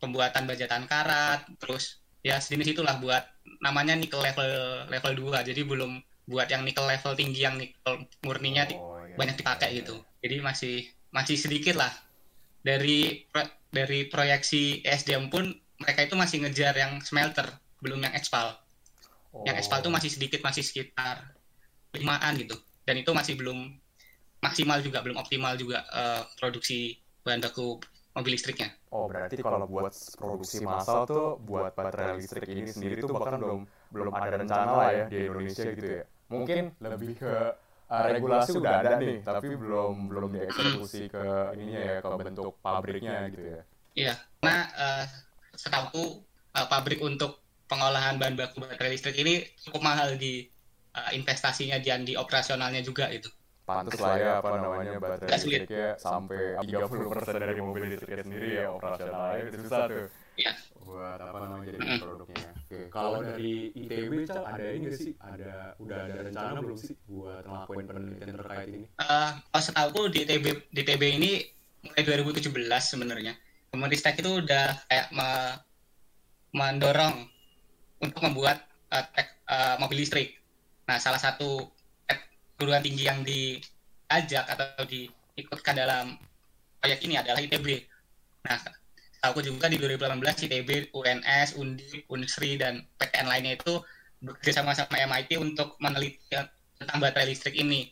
pembuatan 0.00 0.48
bajatan 0.48 0.88
karat, 0.88 1.44
terus 1.60 2.00
ya 2.24 2.40
sejenis 2.40 2.72
itulah 2.72 2.96
buat 2.98 3.22
namanya 3.60 3.92
nikel 3.92 4.18
level 4.24 4.48
level 4.88 5.12
2. 5.36 5.48
Jadi 5.52 5.60
belum 5.62 6.00
buat 6.26 6.48
yang 6.48 6.64
nikel 6.64 6.88
level 6.88 7.12
tinggi 7.12 7.44
yang 7.44 7.60
nikel 7.60 8.08
murninya 8.24 8.64
Oh, 8.72 8.96
iya. 9.04 9.14
banyak 9.20 9.36
dipakai 9.36 9.84
gitu. 9.84 10.00
Jadi 10.24 10.36
masih 10.40 10.76
masih 11.12 11.36
sedikit 11.36 11.76
lah 11.76 11.92
dari 12.64 13.26
pro- 13.28 13.52
dari 13.68 14.08
proyeksi 14.08 14.80
ESDM 14.80 15.28
pun 15.28 15.52
mereka 15.76 16.06
itu 16.06 16.14
masih 16.16 16.40
ngejar 16.46 16.72
yang 16.78 17.02
smelter 17.04 17.52
belum 17.82 18.00
yang 18.00 18.14
expal. 18.16 18.56
Yang 19.44 19.66
expal 19.66 19.84
itu 19.84 19.90
Oh. 19.90 19.94
masih 19.94 20.10
sedikit 20.12 20.40
masih 20.40 20.62
sekitar 20.64 21.36
limaan 21.96 22.34
gitu. 22.40 22.56
Dan 22.82 22.98
itu 23.00 23.10
masih 23.14 23.38
belum 23.38 23.78
maksimal 24.42 24.82
juga 24.82 24.98
belum 25.00 25.16
optimal 25.22 25.54
juga 25.54 25.86
eh, 25.86 26.22
produksi 26.40 26.98
bahan 27.22 27.40
baku 27.44 27.78
mobil 28.12 28.32
listriknya. 28.36 28.74
Oh 28.92 29.08
berarti 29.08 29.40
kalau 29.40 29.64
buat 29.64 29.94
produksi 30.18 30.66
massal 30.66 31.08
tuh 31.08 31.40
buat 31.40 31.72
baterai 31.72 32.20
listrik 32.20 32.44
ini 32.52 32.68
sendiri 32.68 33.00
tuh 33.00 33.16
bahkan 33.16 33.40
belum 33.40 33.60
belum 33.88 34.12
ada 34.12 34.36
rencana 34.36 34.72
lah 34.72 34.90
ya 34.92 35.06
di 35.08 35.18
Indonesia 35.24 35.64
gitu 35.72 35.88
ya. 36.02 36.04
Mungkin 36.28 36.62
lebih 36.80 37.12
ke 37.20 37.32
uh, 37.88 38.04
regulasi 38.08 38.56
udah 38.56 38.74
ada 38.84 38.94
nih, 39.00 39.24
tapi 39.24 39.48
belum 39.56 40.12
belum 40.12 40.28
dieksekusi 40.32 41.08
ke 41.08 41.24
ininya 41.56 41.80
ya 41.80 41.96
ke 42.04 42.08
bentuk 42.20 42.52
pabriknya 42.60 43.16
gitu 43.32 43.44
ya. 43.44 43.62
Iya, 43.92 44.14
karena 44.40 44.60
eh, 44.72 45.04
setahu 45.52 46.24
eh, 46.56 46.66
pabrik 46.68 47.00
untuk 47.04 47.44
pengolahan 47.68 48.16
bahan 48.16 48.36
baku 48.36 48.60
baterai 48.64 48.96
listrik 48.96 49.16
ini 49.20 49.44
cukup 49.60 49.84
mahal 49.84 50.16
di 50.16 50.51
eh, 50.96 51.10
investasinya 51.18 51.76
dan 51.80 52.04
di 52.04 52.14
operasionalnya 52.16 52.82
juga 52.84 53.08
itu. 53.08 53.28
Pantes 53.62 53.94
lah 54.02 54.18
ya 54.18 54.30
apa 54.42 54.58
namanya 54.58 54.98
baterai 54.98 55.38
listriknya 55.38 55.94
sampai 55.94 56.58
30% 56.66 57.38
dari 57.38 57.62
mobil 57.62 57.82
listriknya 57.86 58.24
sendiri 58.26 58.48
ya 58.58 58.66
operasionalnya 58.74 59.38
itu 59.46 59.58
susah 59.62 59.84
tuh. 59.86 60.06
Iya. 60.34 60.52
Buat 60.82 61.18
apa 61.22 61.36
namanya 61.46 61.70
jadi 61.70 61.78
produknya. 62.02 62.46
Oke, 62.58 62.78
kalau 62.90 63.20
dari 63.22 63.70
ITB 63.70 64.12
Cal 64.26 64.42
ada 64.42 64.62
ini 64.66 64.78
nggak 64.82 64.96
sih? 64.98 65.14
Ada 65.22 65.54
udah 65.78 65.98
ada 66.10 66.20
rencana 66.26 66.58
belum 66.58 66.78
sih 66.82 66.96
buat 67.06 67.42
ngelakuin 67.46 67.84
penelitian 67.86 68.34
terkait 68.34 68.68
ini? 68.68 68.84
Eh, 68.98 69.30
kalau 69.46 69.62
setahu 69.62 70.00
di 70.10 70.20
TB 70.26 70.46
di 70.74 70.82
TB 70.82 71.02
ini 71.22 71.30
mulai 71.82 72.02
2017 72.06 72.82
sebenarnya 72.94 73.34
Kemenristek 73.72 74.20
itu 74.20 74.30
udah 74.38 74.66
kayak 74.86 75.06
me- 75.16 75.58
mendorong 76.52 77.24
untuk 78.02 78.20
membuat 78.20 78.66
eh, 78.92 79.04
tek- 79.16 79.40
eh, 79.48 79.74
mobil 79.80 80.04
listrik. 80.04 80.41
Nah, 80.88 80.98
salah 80.98 81.20
satu 81.20 81.70
perguruan 82.56 82.82
tinggi 82.82 83.04
yang 83.06 83.26
diajak 83.26 84.46
atau 84.46 84.86
diikutkan 84.86 85.74
dalam 85.74 86.14
proyek 86.78 87.00
ini 87.06 87.18
adalah 87.18 87.42
ITB. 87.42 87.86
Nah, 88.46 88.58
aku 89.22 89.42
juga 89.42 89.70
di 89.70 89.78
2018 89.78 90.46
ITB, 90.50 90.90
UNS, 90.94 91.58
Undip, 91.58 92.06
Unsri 92.10 92.58
dan 92.58 92.82
PTN 92.98 93.26
lainnya 93.30 93.54
itu 93.58 93.82
bekerja 94.22 94.62
sama 94.62 94.74
sama 94.74 94.98
MIT 95.02 95.38
untuk 95.38 95.74
meneliti 95.82 96.22
tentang 96.78 96.98
baterai 96.98 97.30
listrik 97.30 97.58
ini 97.58 97.90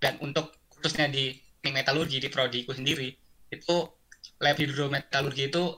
dan 0.00 0.16
untuk 0.20 0.56
khususnya 0.72 1.08
di 1.08 1.36
metalurgi 1.64 2.20
di 2.20 2.28
prodiku 2.32 2.72
sendiri 2.72 3.12
itu 3.52 3.76
lab 4.40 4.56
hidrometalurgi 4.56 5.52
itu 5.52 5.76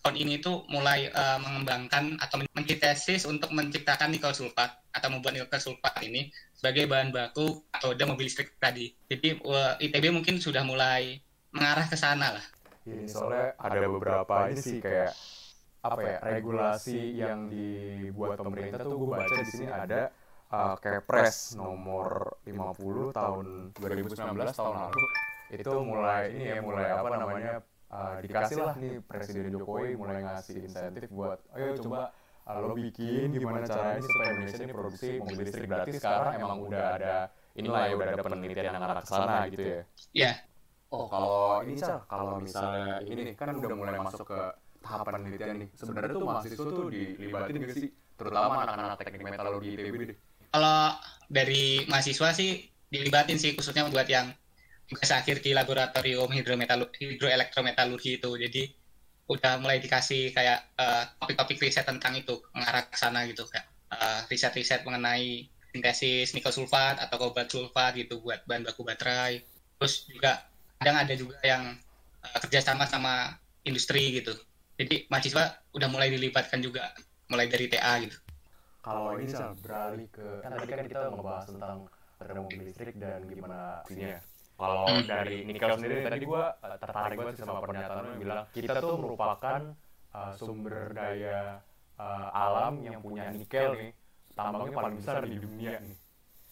tahun 0.00 0.16
ini 0.16 0.32
itu 0.40 0.64
mulai 0.72 1.12
eh, 1.12 1.38
mengembangkan 1.40 2.16
atau 2.20 2.40
mencitesis 2.56 3.28
untuk 3.28 3.52
menciptakan 3.52 4.12
nikel 4.12 4.32
sulfat 4.32 4.80
atau 4.90 5.08
membuat 5.12 5.36
nikel 5.36 5.60
sulfat 5.60 5.94
ini 6.02 6.32
sebagai 6.56 6.88
bahan 6.88 7.12
baku 7.12 7.60
atau 7.72 7.92
mobil 8.08 8.26
listrik 8.28 8.56
tadi. 8.56 8.92
Jadi 9.08 9.36
eh, 9.36 9.84
ITB 9.88 10.08
mungkin 10.12 10.40
sudah 10.40 10.64
mulai 10.64 11.20
mengarah 11.52 11.84
ke 11.84 11.96
sana 11.96 12.40
lah. 12.40 12.46
Ini 12.88 13.04
soalnya 13.04 13.54
ada 13.60 13.78
beberapa 13.86 14.48
ini 14.48 14.60
sih 14.60 14.80
kayak 14.80 15.12
apa 15.80 16.00
ya 16.04 16.16
regulasi 16.20 17.16
yang 17.16 17.48
dibuat 17.48 18.36
pemerintah 18.36 18.84
tuh 18.84 19.00
gue 19.00 19.08
baca 19.16 19.34
di 19.40 19.48
sini 19.48 19.72
ada 19.72 20.12
uh, 20.52 20.76
Kepres 20.76 21.56
nomor 21.56 22.36
50 22.44 23.16
tahun 23.16 23.46
2019 23.80 24.60
tahun 24.60 24.74
lalu 24.76 25.04
itu 25.50 25.72
mulai 25.80 26.22
ini 26.36 26.44
ya 26.52 26.56
mulai 26.60 26.86
apa 26.92 27.08
namanya 27.16 27.52
uh, 27.64 27.79
dikasih 28.30 28.56
lah 28.62 28.74
nih 28.78 28.94
Presiden 29.02 29.50
Jokowi 29.50 29.98
mulai 29.98 30.22
ngasih 30.22 30.56
insentif 30.62 31.10
buat 31.10 31.42
ayo 31.58 31.74
coba 31.82 32.14
lo 32.50 32.74
bikin 32.74 33.38
gimana 33.38 33.62
caranya 33.62 34.02
supaya 34.02 34.34
Indonesia 34.34 34.62
ini 34.66 34.74
produksi 34.74 35.06
mobil 35.18 35.36
listrik 35.46 35.66
berarti 35.70 35.90
sekarang 35.94 36.34
emang 36.38 36.58
udah 36.66 36.84
ada 36.98 37.14
inilah 37.54 37.82
ya 37.86 37.94
udah 37.98 38.10
ada 38.14 38.22
penelitian 38.26 38.74
yang 38.74 38.82
arah 38.82 39.02
ke 39.02 39.10
sana 39.10 39.46
gitu 39.50 39.62
ya. 39.62 39.80
Ya, 40.14 40.32
Oh, 40.90 41.06
kalau 41.06 41.62
ini 41.62 41.78
Cal, 41.78 42.02
kalau 42.10 42.42
misalnya 42.42 42.98
ini 43.06 43.20
nih, 43.30 43.34
kan 43.38 43.54
udah 43.54 43.70
mulai 43.78 43.94
masuk 43.94 44.26
ke 44.26 44.38
tahapan 44.82 45.22
penelitian 45.22 45.56
nih. 45.62 45.68
Sebenarnya 45.78 46.10
tuh 46.10 46.22
mahasiswa 46.26 46.70
tuh 46.74 46.86
dilibatin 46.90 47.54
nggak 47.62 47.70
sih? 47.70 47.86
Terutama 48.18 48.66
anak-anak 48.66 48.98
teknik 48.98 49.22
metalurgi 49.22 49.68
ITB 49.78 49.94
deh. 50.10 50.18
kalau 50.50 50.98
dari 51.30 51.86
mahasiswa 51.86 52.34
sih 52.34 52.50
dilibatin 52.90 53.38
sih 53.38 53.54
khususnya 53.54 53.86
buat 53.86 54.08
yang 54.10 54.34
tugas 54.90 55.10
akhir 55.14 55.38
di 55.38 55.54
laboratorium 55.54 56.26
hidroelektrometalurgi 56.26 58.18
itu. 58.18 58.30
Jadi 58.34 58.62
udah 59.30 59.62
mulai 59.62 59.78
dikasih 59.78 60.34
kayak 60.34 60.74
eh, 60.74 61.04
topik-topik 61.22 61.62
riset 61.62 61.86
tentang 61.86 62.18
itu 62.18 62.42
mengarah 62.50 62.82
ke 62.90 62.98
sana 62.98 63.22
gitu 63.30 63.46
kayak 63.46 63.70
eh, 63.94 64.20
riset-riset 64.26 64.82
mengenai 64.82 65.46
sintesis 65.70 66.34
nikel 66.34 66.50
sulfat 66.50 66.98
atau 66.98 67.14
kobalt 67.14 67.46
sulfat 67.46 67.94
gitu 67.94 68.18
buat 68.18 68.42
bahan 68.50 68.66
baku 68.66 68.82
baterai. 68.82 69.38
Terus 69.78 70.10
juga 70.10 70.50
kadang 70.82 70.98
ada 71.06 71.14
juga 71.14 71.38
yang 71.46 71.78
eh, 72.26 72.38
kerjasama 72.42 72.90
sama 72.90 73.38
industri 73.62 74.18
gitu. 74.18 74.34
Jadi 74.74 75.06
mahasiswa 75.06 75.62
udah 75.76 75.88
mulai 75.92 76.10
dilibatkan 76.10 76.58
juga 76.58 76.90
mulai 77.30 77.46
dari 77.46 77.70
TA 77.70 78.02
gitu. 78.02 78.18
Kalau 78.80 79.14
ini 79.20 79.28
Cal, 79.28 79.52
beralih 79.60 80.08
ke, 80.08 80.40
kan 80.40 80.50
tadi 80.56 80.66
kan 80.72 80.78
kita 80.88 81.00
ngebahas 81.12 81.44
tentang 81.52 81.76
baterai 82.16 82.40
mobil 82.40 82.60
listrik 82.64 82.96
dan 82.96 83.20
gimana 83.28 83.84
fungsinya. 83.84 84.18
Kalau 84.60 84.84
Hmm. 84.92 85.08
dari 85.08 85.36
nikel 85.48 85.72
sendiri, 85.72 86.04
tadi 86.04 86.20
gua 86.28 86.52
uh, 86.60 86.76
tertarik 86.76 87.16
banget 87.16 87.34
sih 87.40 87.44
sama 87.48 87.64
pernyataan 87.64 88.02
lo 88.04 88.08
yang 88.12 88.20
bilang 88.20 88.40
kita 88.52 88.72
tuh 88.76 88.96
merupakan 89.00 89.60
uh, 90.12 90.32
sumber 90.36 90.92
daya 90.92 91.64
uh, 91.96 92.28
alam 92.28 92.84
yang 92.84 93.00
punya 93.00 93.32
nikel 93.32 93.72
nih, 93.72 93.92
tambangnya 94.36 94.72
paling 94.76 94.94
besar 95.00 95.24
di 95.24 95.36
dunia 95.40 95.80
nih. 95.80 95.96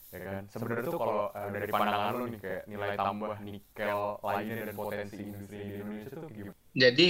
ya 0.08 0.24
kan 0.24 0.42
sebenarnya 0.48 0.84
tuh 0.88 0.96
kalau 0.96 1.28
uh, 1.28 1.48
dari 1.52 1.68
pandangan 1.68 2.12
lo 2.16 2.24
nih 2.32 2.40
kayak 2.40 2.62
nilai 2.64 2.90
tambah 2.96 3.36
nikel 3.44 4.00
lainnya 4.24 4.54
dan 4.64 4.72
potensi 4.72 5.20
industri 5.20 5.58
di 5.60 5.72
Indonesia 5.76 6.08
tuh 6.16 6.24
gimana? 6.32 6.56
Jadi 6.72 7.08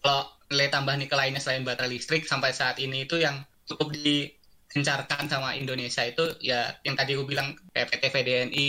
kalau 0.00 0.24
nilai 0.48 0.68
tambah 0.72 0.94
nikel 0.96 1.18
lainnya 1.20 1.40
selain 1.44 1.68
baterai 1.68 1.92
listrik 1.92 2.24
sampai 2.24 2.56
saat 2.56 2.80
ini 2.80 3.04
itu 3.04 3.20
yang 3.20 3.44
cukup 3.68 3.92
digencarkan 3.92 5.28
sama 5.28 5.52
Indonesia 5.52 6.00
itu 6.00 6.32
ya 6.40 6.72
yang 6.80 6.96
tadi 6.96 7.12
gue 7.12 7.28
bilang 7.28 7.52
kayak 7.76 7.92
PT 7.92 8.04
VDNI, 8.08 8.68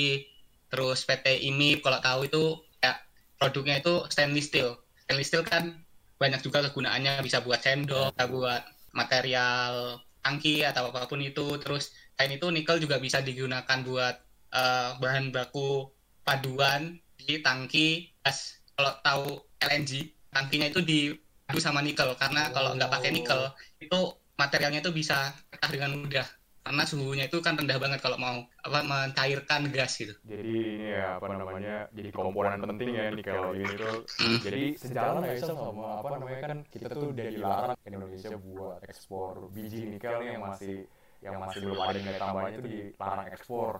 terus 0.71 1.03
PT 1.03 1.43
IMIP 1.51 1.83
kalau 1.83 1.99
tahu 1.99 2.19
itu 2.25 2.43
ya 2.79 2.95
produknya 3.35 3.83
itu 3.83 4.07
stainless 4.07 4.47
steel. 4.47 4.79
Stainless 5.03 5.27
steel 5.27 5.43
kan 5.43 5.83
banyak 6.15 6.39
juga 6.39 6.63
kegunaannya 6.71 7.19
bisa 7.21 7.43
buat 7.43 7.59
sendok, 7.59 8.15
bisa 8.15 8.25
buat 8.31 8.63
material 8.95 9.99
tangki 10.23 10.63
atau 10.63 10.89
apa 10.89 11.11
pun 11.11 11.19
itu. 11.19 11.59
Terus 11.59 11.91
selain 12.15 12.39
itu 12.39 12.47
nikel 12.47 12.79
juga 12.79 12.97
bisa 12.97 13.19
digunakan 13.19 13.83
buat 13.83 14.15
eh, 14.55 14.89
bahan 14.95 15.35
baku 15.35 15.91
paduan 16.23 16.95
di 17.19 17.43
tangki 17.43 18.07
gas. 18.23 18.63
Kalau 18.71 18.95
tahu 19.03 19.25
LNG, 19.61 20.09
tangkinya 20.31 20.71
itu 20.71 20.79
dipadu 20.81 21.59
sama 21.59 21.83
nikel 21.83 22.15
karena 22.15 22.49
kalau 22.55 22.73
nggak 22.73 22.89
pakai 22.89 23.11
nikel 23.11 23.51
itu 23.83 23.99
materialnya 24.39 24.81
itu 24.81 24.89
bisa 24.95 25.35
pecah 25.51 25.69
dengan 25.69 26.01
mudah 26.01 26.25
karena 26.61 26.83
suhunya 26.85 27.25
itu 27.25 27.41
kan 27.41 27.57
rendah 27.57 27.77
banget 27.81 27.99
kalau 28.05 28.17
mau 28.21 28.37
apa 28.61 28.79
mencairkan 28.85 29.73
gas 29.73 29.97
gitu. 29.97 30.13
Jadi 30.21 30.45
ini 30.45 30.93
ya 30.93 31.17
apa 31.17 31.25
namanya 31.33 31.89
jadi 31.89 32.09
komponen 32.13 32.61
penting 32.61 32.89
ya 32.93 33.09
nikel 33.09 33.57
ini 33.57 33.73
tuh. 33.73 34.05
Hmm. 34.21 34.39
Jadi 34.45 34.63
sejalan 34.77 35.21
ya 35.25 35.33
Isal, 35.41 35.57
sama 35.57 35.87
apa 35.99 36.07
namanya 36.17 36.39
kan 36.45 36.57
kita 36.69 36.93
tuh 36.93 37.09
udah 37.09 37.25
dilarang 37.33 37.77
Indonesia 37.89 38.37
buat 38.37 38.79
ekspor 38.85 39.49
biji 39.49 39.97
nikel 39.97 40.13
nih 40.21 40.27
yang 40.37 40.43
masih 40.45 40.75
yang 41.21 41.35
masih 41.37 41.59
belum 41.65 41.77
ada 41.81 41.99
nilai 42.01 42.19
tambahnya 42.21 42.49
itu 42.57 42.61
dilarang 42.65 43.27
ekspor 43.33 43.73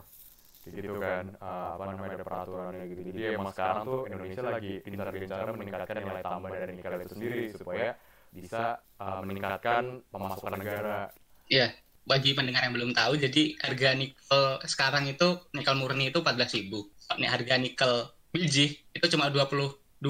Kayak 0.61 0.73
gitu 0.77 0.93
kan 1.01 1.25
Eh, 1.41 1.69
apa 1.73 1.83
namanya 1.89 2.21
ada 2.21 2.25
peraturannya 2.25 2.85
gitu 2.85 3.01
jadi 3.09 3.19
emang 3.33 3.49
sekarang 3.49 3.81
tuh 3.81 3.99
Indonesia 4.05 4.41
lagi 4.45 4.73
gencar-gencarnya 4.85 5.53
meningkatkan 5.57 5.95
nilai 6.05 6.21
tambah 6.21 6.49
dari 6.53 6.73
nikel 6.77 6.91
itu 7.01 7.09
sendiri 7.17 7.41
supaya 7.49 7.89
bisa 8.29 8.77
eh, 9.01 9.21
meningkatkan 9.25 10.05
pemasukan 10.13 10.53
negara 10.61 11.09
Iya, 11.51 11.67
bagi 12.01 12.33
pendengar 12.33 12.65
yang 12.65 12.73
belum 12.73 12.91
tahu, 12.97 13.17
jadi 13.21 13.55
harga 13.61 13.93
nikel 13.93 14.43
sekarang 14.65 15.05
itu 15.05 15.37
nikel 15.53 15.77
murni 15.77 16.09
itu 16.09 16.19
14.000. 16.19 16.67
Ini 17.17 17.27
harga 17.29 17.55
nikel 17.61 17.93
biji 18.31 18.79
itu 18.95 19.05
cuma 19.11 19.27
22 19.27 20.01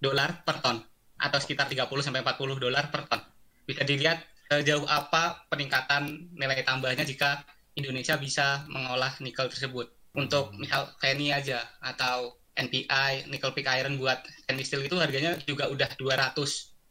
dolar 0.00 0.30
per 0.46 0.62
ton 0.62 0.78
atau 1.16 1.38
sekitar 1.40 1.66
30 1.68 1.88
sampai 2.00 2.22
40 2.24 2.62
dolar 2.62 2.88
per 2.88 3.04
ton. 3.10 3.20
Bisa 3.66 3.82
dilihat 3.82 4.22
sejauh 4.46 4.86
apa 4.86 5.48
peningkatan 5.50 6.30
nilai 6.38 6.62
tambahnya 6.62 7.02
jika 7.02 7.42
Indonesia 7.76 8.16
bisa 8.16 8.64
mengolah 8.70 9.12
nikel 9.20 9.50
tersebut. 9.50 9.92
Untuk 10.16 10.56
misal 10.56 10.96
kayak 10.96 11.14
ini 11.20 11.28
aja 11.34 11.60
atau 11.84 12.40
NPI, 12.56 13.28
nickel 13.28 13.52
pig 13.52 13.68
iron 13.68 14.00
buat 14.00 14.24
stainless 14.24 14.72
steel 14.72 14.88
itu 14.88 14.96
harganya 14.96 15.36
juga 15.44 15.68
udah 15.68 15.92
200 15.92 16.32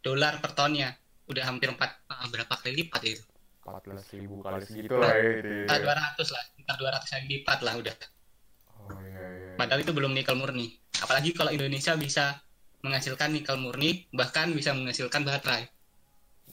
dolar 0.06 0.38
per 0.38 0.54
tonnya. 0.54 0.94
Udah 1.26 1.42
hampir 1.50 1.74
4 1.74 1.82
ah, 1.82 2.30
berapa 2.30 2.54
kali 2.54 2.86
lipat 2.86 3.02
itu? 3.02 3.26
14 3.66 4.22
ribu 4.22 4.46
kali 4.46 4.62
segitu 4.62 4.94
lah 4.94 5.10
ya 5.18 5.42
itu 5.42 5.50
ya. 5.66 5.74
Ah, 5.74 5.80
200 5.82 6.36
lah, 6.38 6.44
sekitar 6.54 6.76
200 6.78 7.02
kali 7.10 7.26
lipat 7.34 7.60
lah 7.66 7.74
udah. 7.82 7.96
Oh 8.86 9.02
iya 9.02 9.26
iya. 9.26 9.52
Padahal 9.58 9.82
itu 9.82 9.92
belum 9.92 10.14
nikel 10.14 10.38
murni. 10.38 10.78
Apalagi 11.02 11.34
kalau 11.34 11.50
Indonesia 11.50 11.98
bisa 11.98 12.46
menghasilkan 12.86 13.34
nikel 13.34 13.58
murni, 13.58 14.06
bahkan 14.14 14.54
bisa 14.54 14.78
menghasilkan 14.78 15.26
baterai. 15.26 15.66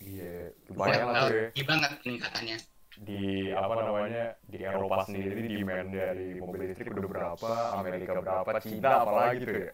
Iya, 0.01 0.57
lumayan 0.73 1.13
lah 1.13 1.29
tuh 1.29 1.37
ya. 1.53 1.65
Banget 1.69 1.91
peningkatannya. 2.01 2.57
Di 3.03 3.53
apa 3.53 3.73
namanya 3.77 4.25
di 4.49 4.59
Eropa 4.65 5.05
sendiri 5.05 5.45
demand 5.53 5.93
dari 5.93 6.41
mobil 6.41 6.73
listrik 6.73 6.97
udah 6.97 7.11
berapa, 7.13 7.51
Amerika 7.77 8.13
berapa, 8.25 8.51
Cina 8.65 9.05
apalagi 9.05 9.45
tuh 9.45 9.57
ya. 9.61 9.73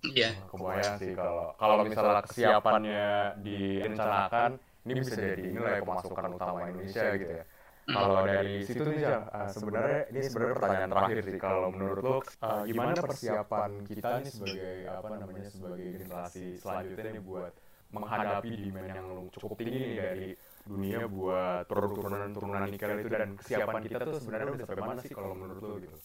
Iya. 0.00 0.30
Kebayang 0.48 0.96
sih 0.96 1.12
kalau 1.12 1.52
kalau 1.60 1.84
misalnya 1.84 2.24
kesiapannya 2.24 3.06
direncanakan, 3.44 4.50
ini 4.84 4.92
bisa 5.00 5.14
jadi 5.20 5.42
nilai 5.56 5.76
pemasukan 5.86 6.26
utama 6.38 6.58
Indonesia 6.64 7.08
gitu 7.20 7.32
ya. 7.40 7.44
Kalau 7.90 8.22
dari 8.30 8.62
situ 8.62 8.86
nih 8.86 8.98
Jang, 9.02 9.18
eh, 9.34 9.50
sebenarnya 9.58 9.98
ini 10.14 10.20
sebenarnya 10.22 10.54
pertanyaan 10.58 10.90
terakhir 10.94 11.16
sih. 11.26 11.36
Kalau 11.42 11.68
menurut 11.74 11.98
lo, 12.06 12.16
eh, 12.46 12.60
gimana 12.70 12.94
persiapan 13.02 13.70
kita 13.96 14.14
nih 14.22 14.32
sebagai 14.32 14.70
apa 14.86 15.14
namanya 15.18 15.48
sebagai 15.50 15.86
generasi 15.98 16.54
selanjutnya 16.62 17.10
nih 17.18 17.22
buat 17.30 17.52
menghadapi 17.90 18.54
demand 18.62 18.90
yang 18.94 19.08
cukup 19.34 19.58
tinggi 19.58 19.82
nih 19.82 19.94
dari 19.98 20.26
dunia 20.70 21.00
buat 21.10 21.66
produk 21.66 21.90
turunan-turunan 21.96 22.62
nikel 22.70 22.94
itu 23.02 23.08
dan 23.10 23.34
kesiapan 23.34 23.76
kita 23.82 23.98
tuh 24.06 24.14
sebenarnya 24.14 24.54
udah 24.54 24.66
sampai 24.70 24.84
mana 24.86 25.00
sih 25.02 25.14
kalau 25.18 25.34
menurut 25.34 25.64
lo 25.66 25.74
gitu? 25.82 25.98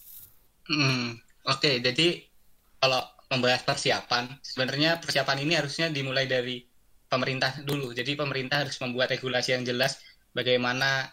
Hmm, 0.69 1.13
Oke, 1.49 1.67
jadi 1.85 2.01
kalau 2.81 3.01
membahas 3.31 3.61
persiapan, 3.69 4.23
sebenarnya 4.49 4.89
persiapan 5.01 5.37
ini 5.45 5.53
harusnya 5.59 5.85
dimulai 5.97 6.25
dari 6.33 6.51
pemerintah 7.15 7.55
dulu. 7.63 7.95
Jadi 7.95 8.19
pemerintah 8.19 8.67
harus 8.67 8.75
membuat 8.83 9.15
regulasi 9.15 9.55
yang 9.55 9.63
jelas 9.63 10.03
bagaimana 10.35 11.07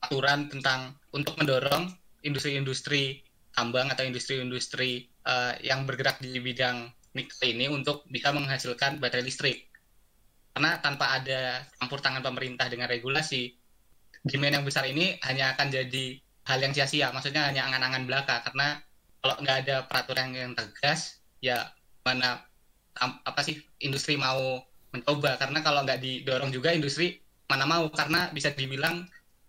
aturan 0.00 0.46
tentang 0.46 0.94
untuk 1.10 1.34
mendorong 1.36 1.90
industri-industri 2.22 3.26
tambang 3.50 3.90
atau 3.90 4.06
industri-industri 4.06 5.10
eh, 5.10 5.54
yang 5.66 5.84
bergerak 5.84 6.22
di 6.22 6.38
bidang 6.38 6.86
nikel 7.18 7.42
ini 7.50 7.66
untuk 7.66 8.06
bisa 8.06 8.30
menghasilkan 8.30 9.02
baterai 9.02 9.26
listrik. 9.26 9.66
Karena 10.54 10.78
tanpa 10.78 11.18
ada 11.18 11.66
campur 11.78 11.98
tangan 11.98 12.22
pemerintah 12.22 12.70
dengan 12.70 12.86
regulasi, 12.86 13.50
demand 14.22 14.62
yang 14.62 14.66
besar 14.66 14.86
ini 14.86 15.18
hanya 15.26 15.54
akan 15.58 15.66
jadi 15.70 16.06
hal 16.46 16.58
yang 16.62 16.72
sia-sia. 16.74 17.10
Maksudnya 17.10 17.50
hanya 17.50 17.66
angan-angan 17.70 18.06
belaka 18.06 18.42
karena 18.46 18.78
kalau 19.20 19.36
nggak 19.42 19.56
ada 19.66 19.76
peraturan 19.86 20.32
yang 20.32 20.54
tegas, 20.56 21.20
ya 21.42 21.70
mana 22.06 22.40
apa 23.00 23.40
sih 23.44 23.60
industri 23.84 24.18
mau 24.18 24.64
mencoba? 24.90 25.38
Karena 25.38 25.58
kalau 25.62 25.86
nggak 25.86 26.00
didorong 26.02 26.50
juga 26.50 26.74
industri 26.74 27.18
mana 27.50 27.66
mau? 27.66 27.90
Karena 27.90 28.30
bisa 28.30 28.54
dibilang 28.54 29.06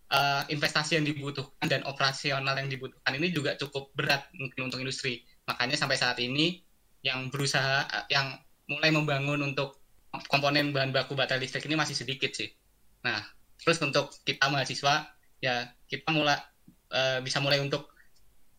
eh, 0.09 0.43
investasi 0.49 0.97
yang 1.01 1.05
dibutuhkan 1.05 1.67
dan 1.69 1.81
operasional 1.85 2.53
yang 2.57 2.69
dibutuhkan 2.69 3.13
ini 3.17 3.29
juga 3.29 3.57
cukup 3.57 3.93
berat 3.93 4.29
mungkin 4.37 4.69
untuk 4.69 4.81
industri. 4.81 5.21
Makanya 5.45 5.77
sampai 5.77 5.97
saat 5.97 6.17
ini 6.21 6.61
yang 7.01 7.33
berusaha 7.33 8.07
yang 8.13 8.37
mulai 8.69 8.93
membangun 8.93 9.41
untuk 9.41 9.81
komponen 10.29 10.75
bahan 10.75 10.91
baku 10.91 11.15
baterai 11.15 11.41
listrik 11.41 11.65
ini 11.65 11.75
masih 11.79 11.95
sedikit 11.97 12.31
sih. 12.35 12.51
Nah, 13.01 13.19
terus 13.57 13.79
untuk 13.81 14.11
kita 14.27 14.51
mahasiswa 14.51 15.09
ya 15.41 15.65
kita 15.89 16.09
mulai 16.13 16.37
eh, 16.93 17.19
bisa 17.25 17.41
mulai 17.41 17.57
untuk 17.63 17.89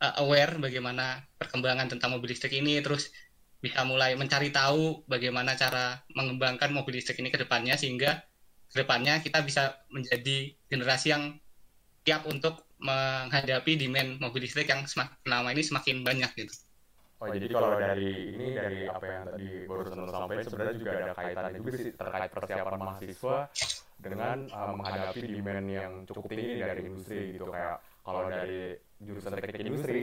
eh, 0.02 0.14
aware 0.22 0.58
bagaimana 0.58 1.22
perkembangan 1.38 1.92
tentang 1.92 2.16
mobil 2.16 2.32
listrik 2.32 2.56
ini, 2.56 2.80
terus 2.82 3.12
bisa 3.62 3.86
mulai 3.86 4.18
mencari 4.18 4.50
tahu 4.50 5.06
bagaimana 5.06 5.54
cara 5.54 6.02
mengembangkan 6.18 6.74
mobil 6.74 6.98
listrik 6.98 7.22
ini 7.22 7.30
ke 7.30 7.38
depannya 7.38 7.78
sehingga 7.78 8.18
ke 8.74 8.82
depannya 8.82 9.22
kita 9.22 9.38
bisa 9.46 9.78
menjadi 9.94 10.50
generasi 10.66 11.14
yang 11.14 11.38
siap 12.02 12.26
untuk 12.26 12.66
menghadapi 12.82 13.78
demand 13.78 14.18
mobil 14.18 14.42
listrik 14.42 14.66
yang 14.66 14.82
semakin 14.90 15.54
ini 15.54 15.62
semakin 15.62 16.02
banyak 16.02 16.30
gitu. 16.34 16.50
Oh 17.22 17.30
jadi 17.30 17.46
kalau 17.54 17.78
dari 17.78 18.34
ini 18.34 18.46
dari 18.50 18.80
apa 18.90 19.06
yang 19.06 19.22
tadi 19.30 19.48
barusan 19.70 20.10
sampaikan 20.10 20.42
sebenarnya 20.42 20.74
juga 20.74 20.90
ada 20.98 21.12
kaitannya 21.14 21.58
juga 21.62 21.70
sih 21.78 21.90
terkait 21.94 22.30
persiapan 22.34 22.80
mahasiswa 22.82 23.36
dengan 24.02 24.36
uh, 24.50 24.74
menghadapi 24.74 25.20
demand 25.30 25.66
yang 25.70 25.92
cukup 26.10 26.34
tinggi 26.34 26.58
dari 26.58 26.82
industri 26.82 27.38
gitu 27.38 27.46
kayak 27.46 27.78
kalau 28.02 28.26
dari 28.26 28.74
jurusan 28.98 29.38
teknik 29.38 29.62
industri 29.62 30.02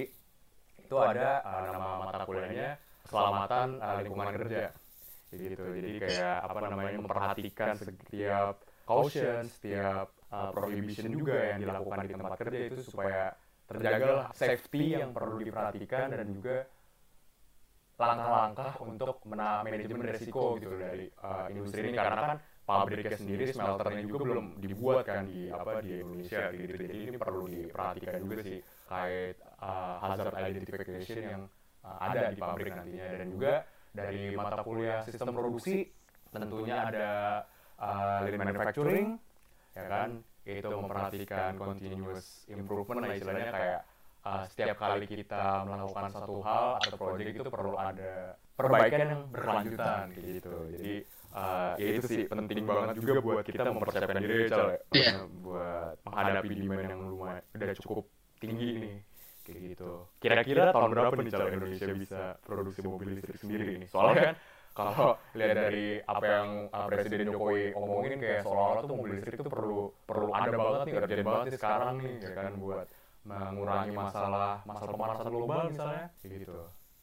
itu 0.80 0.96
ada 0.96 1.44
uh, 1.44 1.62
nama 1.76 1.90
mata 2.08 2.24
kuliahnya 2.24 2.80
keselamatan 3.10 3.68
uh, 3.82 4.00
lingkungan 4.06 4.30
kerja. 4.38 4.64
Gitu. 5.30 5.62
Jadi 5.62 5.92
kayak 6.02 6.38
apa 6.46 6.58
namanya 6.70 6.98
memperhatikan 7.02 7.74
setiap 7.78 8.62
caution 8.90 9.46
setiap 9.46 10.10
uh, 10.34 10.50
prohibition 10.50 11.14
juga 11.14 11.38
yang 11.54 11.62
dilakukan 11.62 11.98
di 12.06 12.14
tempat 12.18 12.34
kerja 12.42 12.60
itu 12.66 12.82
supaya 12.82 13.34
terjaga 13.70 14.34
safety 14.34 14.98
yang 14.98 15.14
perlu 15.14 15.38
diperhatikan 15.38 16.10
dan 16.10 16.26
juga 16.34 16.66
langkah-langkah 18.00 18.74
untuk 18.82 19.22
manajemen 19.30 20.08
resiko 20.10 20.58
gitu 20.58 20.74
dari 20.74 21.06
uh, 21.22 21.46
industri 21.54 21.94
ini. 21.94 21.98
Karena 22.00 22.22
kan 22.34 22.38
pabriknya 22.66 23.18
sendiri 23.18 23.44
smelternya 23.54 24.02
juga 24.10 24.18
belum 24.26 24.46
dibuat 24.58 25.06
kan 25.06 25.30
di 25.30 25.54
apa 25.54 25.86
di 25.86 26.02
Indonesia 26.02 26.50
gitu. 26.50 26.74
Jadi 26.74 26.98
ini 27.14 27.18
perlu 27.22 27.46
diperhatikan 27.46 28.14
juga 28.26 28.42
sih. 28.42 28.58
Kait 28.90 29.38
uh, 29.62 30.02
hazard 30.02 30.34
identification 30.34 31.22
yang 31.22 31.42
uh, 31.84 31.98
ada 32.02 32.32
di 32.32 32.38
pabrik 32.40 32.72
nantinya. 32.74 33.06
dan 33.16 33.28
juga 33.32 33.54
dari 33.90 34.22
mata 34.38 34.62
kuliah 34.62 35.02
sistem 35.04 35.34
produksi 35.34 35.90
tentunya 36.30 36.78
ada 36.86 37.10
uh, 37.82 38.26
lean 38.26 38.38
manufacturing 38.38 39.08
ya 39.74 39.86
kan? 39.90 40.10
itu 40.50 40.66
memperhatikan 40.66 41.54
continuous 41.62 42.48
improvement 42.50 43.06
lah 43.06 43.14
istilahnya 43.14 43.52
kayak 43.54 43.82
uh, 44.26 44.44
setiap 44.50 44.78
kali 44.82 45.06
kita 45.06 45.62
melakukan 45.68 46.10
satu 46.10 46.36
hal 46.42 46.66
atau 46.82 46.98
proyek 46.98 47.38
itu 47.38 47.50
perlu 47.52 47.78
ada 47.78 48.34
perbaikan 48.58 49.00
yang 49.00 49.22
berkelanjutan 49.32 50.06
kayak 50.12 50.26
gitu. 50.42 50.54
Jadi 50.74 50.94
uh, 51.32 51.74
ya 51.78 51.86
itu 51.96 52.08
sih 52.10 52.24
penting 52.28 52.66
banget 52.66 52.96
juga 53.00 53.14
buat 53.22 53.46
kita 53.46 53.70
mempersiapkan 53.72 54.16
diri 54.20 54.36
ya. 54.50 54.66
Iya. 54.92 55.14
buat 55.40 55.96
menghadapi 56.04 56.54
demand 56.58 56.90
yang 56.90 57.02
lumayan 57.06 57.44
udah 57.56 57.76
cukup 57.80 58.06
tinggi 58.40 58.70
nih 58.80 58.96
kayak 59.50 59.64
gitu 59.76 59.92
kira-kira 60.22 60.64
tahun 60.72 60.92
berapa 60.94 61.14
nih 61.18 61.34
Cal 61.34 61.50
Indonesia 61.50 61.88
bisa 61.98 62.22
produksi 62.46 62.80
mobil 62.86 63.08
listrik 63.18 63.38
sendiri 63.42 63.66
ini 63.82 63.86
soalnya 63.90 64.34
kan 64.34 64.36
kalau 64.78 65.18
lihat 65.38 65.56
dari 65.58 65.88
apa 66.06 66.26
yang 66.30 66.50
uh, 66.70 66.88
Presiden 66.88 67.28
Jokowi 67.34 67.74
omongin 67.74 68.22
kayak 68.22 68.46
seolah-olah 68.46 68.82
tuh 68.86 68.96
mobil 68.96 69.12
listrik 69.18 69.42
itu 69.42 69.50
perlu 69.50 69.92
perlu 70.06 70.30
ada 70.32 70.50
banget 70.54 70.80
nih 70.86 70.94
urgent 70.96 71.26
banget 71.26 71.46
nih 71.46 71.54
sekarang 71.58 71.94
nih 72.00 72.14
ya 72.22 72.32
kan 72.38 72.54
buat 72.62 72.88
mengurangi 73.28 73.92
masalah 73.92 74.64
masalah 74.64 74.92
pemanasan 74.96 75.28
global 75.28 75.60
misalnya 75.68 76.06
kayak 76.24 76.34
gitu. 76.46 76.56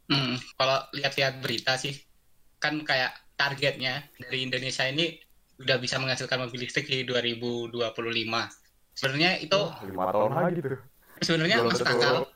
Hmm, 0.07 0.39
kalau 0.55 0.79
lihat-lihat 0.95 1.43
berita 1.43 1.75
sih, 1.75 1.99
kan 2.63 2.79
kayak 2.87 3.11
targetnya 3.35 4.07
dari 4.23 4.47
Indonesia 4.47 4.87
ini 4.87 5.19
udah 5.59 5.77
bisa 5.83 5.99
menghasilkan 5.99 6.47
mobil 6.47 6.63
listrik 6.63 6.87
di 6.87 7.03
2025. 7.03 7.75
Sebenarnya 8.97 9.33
itu 9.43 9.61
lima 9.91 10.05
tahun 10.15 10.33
lagi 10.33 10.61
tuh. 10.63 10.79
sebenarnya 11.17 11.65
masuk 11.65 11.89
akal, 11.89 12.29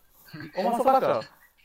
Oh 0.59 0.63
masuk 0.71 0.87
akal. 0.87 1.21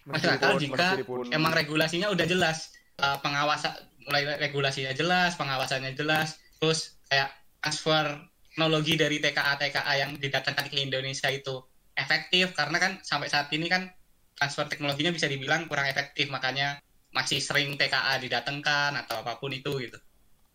masuk 0.05 0.29
akal 0.37 0.51
jika 0.61 1.01
emang 1.33 1.53
regulasinya 1.53 2.13
udah 2.13 2.25
jelas, 2.25 2.73
uh, 3.01 3.17
pengawasan 3.21 3.73
mulai 4.05 4.37
regulasinya 4.37 4.93
jelas, 4.93 5.33
pengawasannya 5.37 5.97
jelas, 5.97 6.37
terus 6.61 6.97
kayak 7.09 7.33
transfer 7.61 8.21
teknologi 8.53 8.93
dari 8.95 9.17
TKA 9.17 9.53
TKA 9.57 9.93
yang 9.97 10.11
didatangkan 10.15 10.65
ke 10.69 10.77
Indonesia 10.79 11.27
itu 11.33 11.65
efektif 11.97 12.53
karena 12.53 12.77
kan 12.77 12.91
sampai 13.01 13.27
saat 13.27 13.49
ini 13.51 13.65
kan 13.65 13.89
transfer 14.37 14.67
teknologinya 14.69 15.09
bisa 15.15 15.25
dibilang 15.25 15.65
kurang 15.65 15.89
efektif 15.89 16.29
makanya 16.29 16.77
masih 17.15 17.39
sering 17.39 17.79
TKA 17.79 18.19
didatangkan 18.19 18.95
atau 19.05 19.23
apa 19.23 19.39
pun 19.39 19.49
itu 19.55 19.71
gitu. 19.79 19.97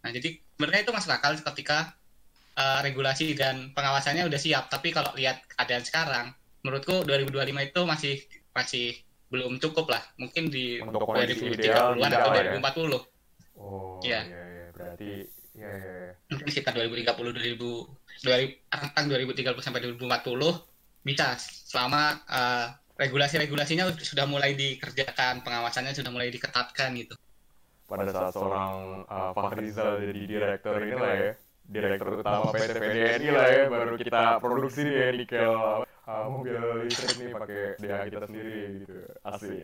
Nah 0.05 0.11
jadi 0.13 0.37
sebenarnya 0.37 0.83
itu 0.85 0.93
masuk 0.93 1.11
akal 1.17 1.33
ketika 1.35 1.97
uh, 2.57 2.81
regulasi 2.85 3.33
dan 3.33 3.73
pengawasannya 3.73 4.29
udah 4.29 4.41
siap. 4.41 4.69
Tapi 4.69 4.93
kalau 4.93 5.13
lihat 5.17 5.41
keadaan 5.57 5.85
sekarang, 5.85 6.27
menurutku 6.61 7.05
2025 7.05 7.71
itu 7.73 7.81
masih 7.87 8.15
masih 8.53 8.87
belum 9.31 9.63
cukup 9.63 9.87
lah. 9.95 10.03
Mungkin 10.19 10.51
di 10.51 10.83
Untuk 10.83 11.07
kondisi 11.07 11.47
ideal 11.49 11.95
2030-an 11.97 12.11
tidak 12.11 12.21
atau 12.21 12.31
lah 12.31 12.43
ya. 12.43 12.53
2040. 12.59 13.61
Oh 13.61 14.01
Iya. 14.01 14.21
iya 14.25 14.43
iya 14.51 14.67
berarti 14.73 15.11
iya. 15.55 15.71
iya. 15.71 16.11
Mungkin 16.33 16.47
sekitar 16.51 16.73
2030 16.77 17.07
2000 17.07 18.25
2000 18.25 18.81
rentang 18.81 19.05
2030 19.09 19.65
sampai 19.65 19.81
2040 19.87 21.07
bisa 21.07 21.27
selama 21.41 22.21
uh, 22.29 22.67
regulasi-regulasinya 23.01 23.97
sudah 23.97 24.29
mulai 24.29 24.53
dikerjakan, 24.53 25.41
pengawasannya 25.41 25.97
sudah 25.97 26.13
mulai 26.13 26.29
diketatkan 26.29 26.93
gitu. 27.01 27.17
pada 27.89 28.07
saat 28.13 28.31
seorang 28.37 29.03
uh, 29.09 29.33
Fahrizal 29.35 29.99
jadi 30.05 30.21
direktur 30.29 30.79
ini 30.79 30.95
lah 30.95 31.15
ya 31.17 31.33
direktur 31.71 32.23
utama 32.23 32.51
PT 32.55 32.71
PDNI 32.79 33.29
lah 33.35 33.47
ya 33.51 33.65
baru 33.67 33.95
kita 33.99 34.23
produksi 34.39 34.87
nih 34.87 34.95
ya 34.95 35.09
nikel 35.11 35.55
uh, 36.11 36.27
mobil 36.27 36.59
listrik 36.87 37.15
nih 37.23 37.29
pakai 37.31 37.63
DH 37.79 38.01
kita 38.11 38.27
sendiri 38.27 38.59
gitu. 38.83 38.99
Asik. 39.23 39.59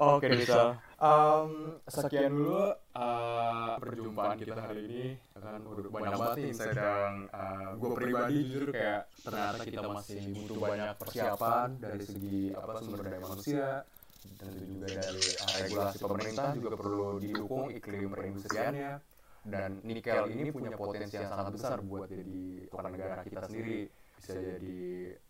Oke 0.00 0.26
Rizal 0.32 0.80
um, 0.96 1.76
sekian 1.84 2.32
dulu 2.32 2.72
uh, 2.96 3.76
perjumpaan 3.80 4.36
kita 4.40 4.60
hari 4.60 4.80
ini. 4.88 5.04
Kan 5.36 5.60
udah 5.64 5.82
banyak 5.88 6.12
banget 6.16 6.36
nih 6.36 6.46
insight 6.52 6.76
yang 6.76 7.14
uh, 7.32 7.68
gue 7.76 7.88
pribadi 7.96 8.36
jujur 8.48 8.68
kayak 8.72 9.02
ternyata 9.24 9.62
kita 9.64 9.80
masih 9.88 10.20
butuh 10.36 10.56
banyak 10.60 10.94
persiapan 11.00 11.68
dari 11.80 12.04
segi 12.04 12.40
apa 12.52 12.70
sumber 12.80 13.00
daya 13.04 13.20
manusia 13.20 13.68
dan 14.36 14.52
juga 14.52 14.86
dari 15.00 15.24
uh, 15.40 15.54
regulasi 15.64 15.96
pemerintah 16.04 16.48
juga 16.56 16.70
perlu 16.76 17.06
didukung 17.20 17.66
iklim 17.72 18.08
perindustriannya 18.12 18.92
dan 19.40 19.80
nikel 19.88 20.28
ini 20.28 20.52
punya 20.52 20.76
potensi 20.76 21.16
yang 21.16 21.32
sangat 21.32 21.56
besar 21.56 21.80
buat 21.80 22.12
jadi 22.12 22.68
tuan 22.68 22.92
negara 22.92 23.24
kita 23.24 23.48
sendiri 23.48 23.88
bisa 24.20 24.36
jadi 24.36 24.78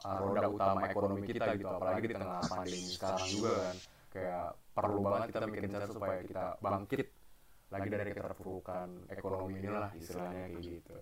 uh, 0.02 0.18
roda 0.18 0.50
utama 0.50 0.90
ekonomi 0.90 1.22
kita 1.22 1.54
gitu 1.54 1.70
apalagi 1.70 2.10
di 2.10 2.14
tengah 2.18 2.42
pandemi 2.42 2.90
sekarang 2.90 3.28
juga 3.30 3.52
kan. 3.54 3.76
kayak 4.10 4.46
perlu 4.74 4.98
banget 5.06 5.26
kita 5.30 5.46
mikirin 5.46 5.70
cara 5.70 5.86
supaya 5.86 6.18
kita 6.26 6.44
bangkit 6.58 7.06
lagi 7.70 7.88
dari 7.88 8.10
keterpurukan 8.10 8.88
ekonomi 9.14 9.62
inilah 9.62 9.94
istilahnya 9.94 10.50
kayak 10.50 10.62
gitu. 10.66 10.98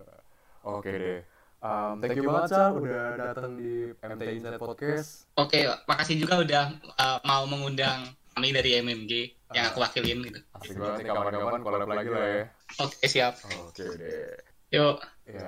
Oke 0.69 0.91
deh. 0.93 1.21
Um, 1.59 1.99
thank 1.99 2.15
you 2.15 2.23
banget 2.23 2.55
Sal 2.55 2.77
udah 2.79 3.19
datang 3.19 3.59
di 3.59 3.91
MT 3.91 4.21
Inside 4.37 4.61
Podcast. 4.61 5.27
Oke, 5.35 5.67
makasih 5.89 6.15
juga 6.21 6.39
udah 6.39 6.65
uh, 6.95 7.19
mau 7.27 7.43
mengundang 7.49 8.15
kami 8.37 8.55
dari 8.55 8.79
MMG 8.79 9.35
yang 9.51 9.65
aku 9.73 9.83
wakilin 9.83 10.23
gitu. 10.23 10.39
asik 10.55 10.77
banget 10.79 11.03
nih 11.03 11.11
kawan-kawan 11.11 11.59
collab 11.65 11.89
lagi 11.89 12.09
lah 12.13 12.23
ya. 12.23 12.43
Oke, 12.79 12.97
siap. 13.09 13.33
oke 13.43 13.83
deh. 13.97 14.39
Yuk. 14.71 15.01
Ya, 15.29 15.45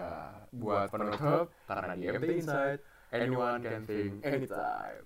buat 0.62 0.88
penutup, 0.92 1.46
karena 1.70 1.94
di 2.00 2.06
MT 2.16 2.30
Insight, 2.38 2.80
anyone 3.12 3.56
can 3.64 3.82
think 3.88 4.12
anytime. 4.22 5.00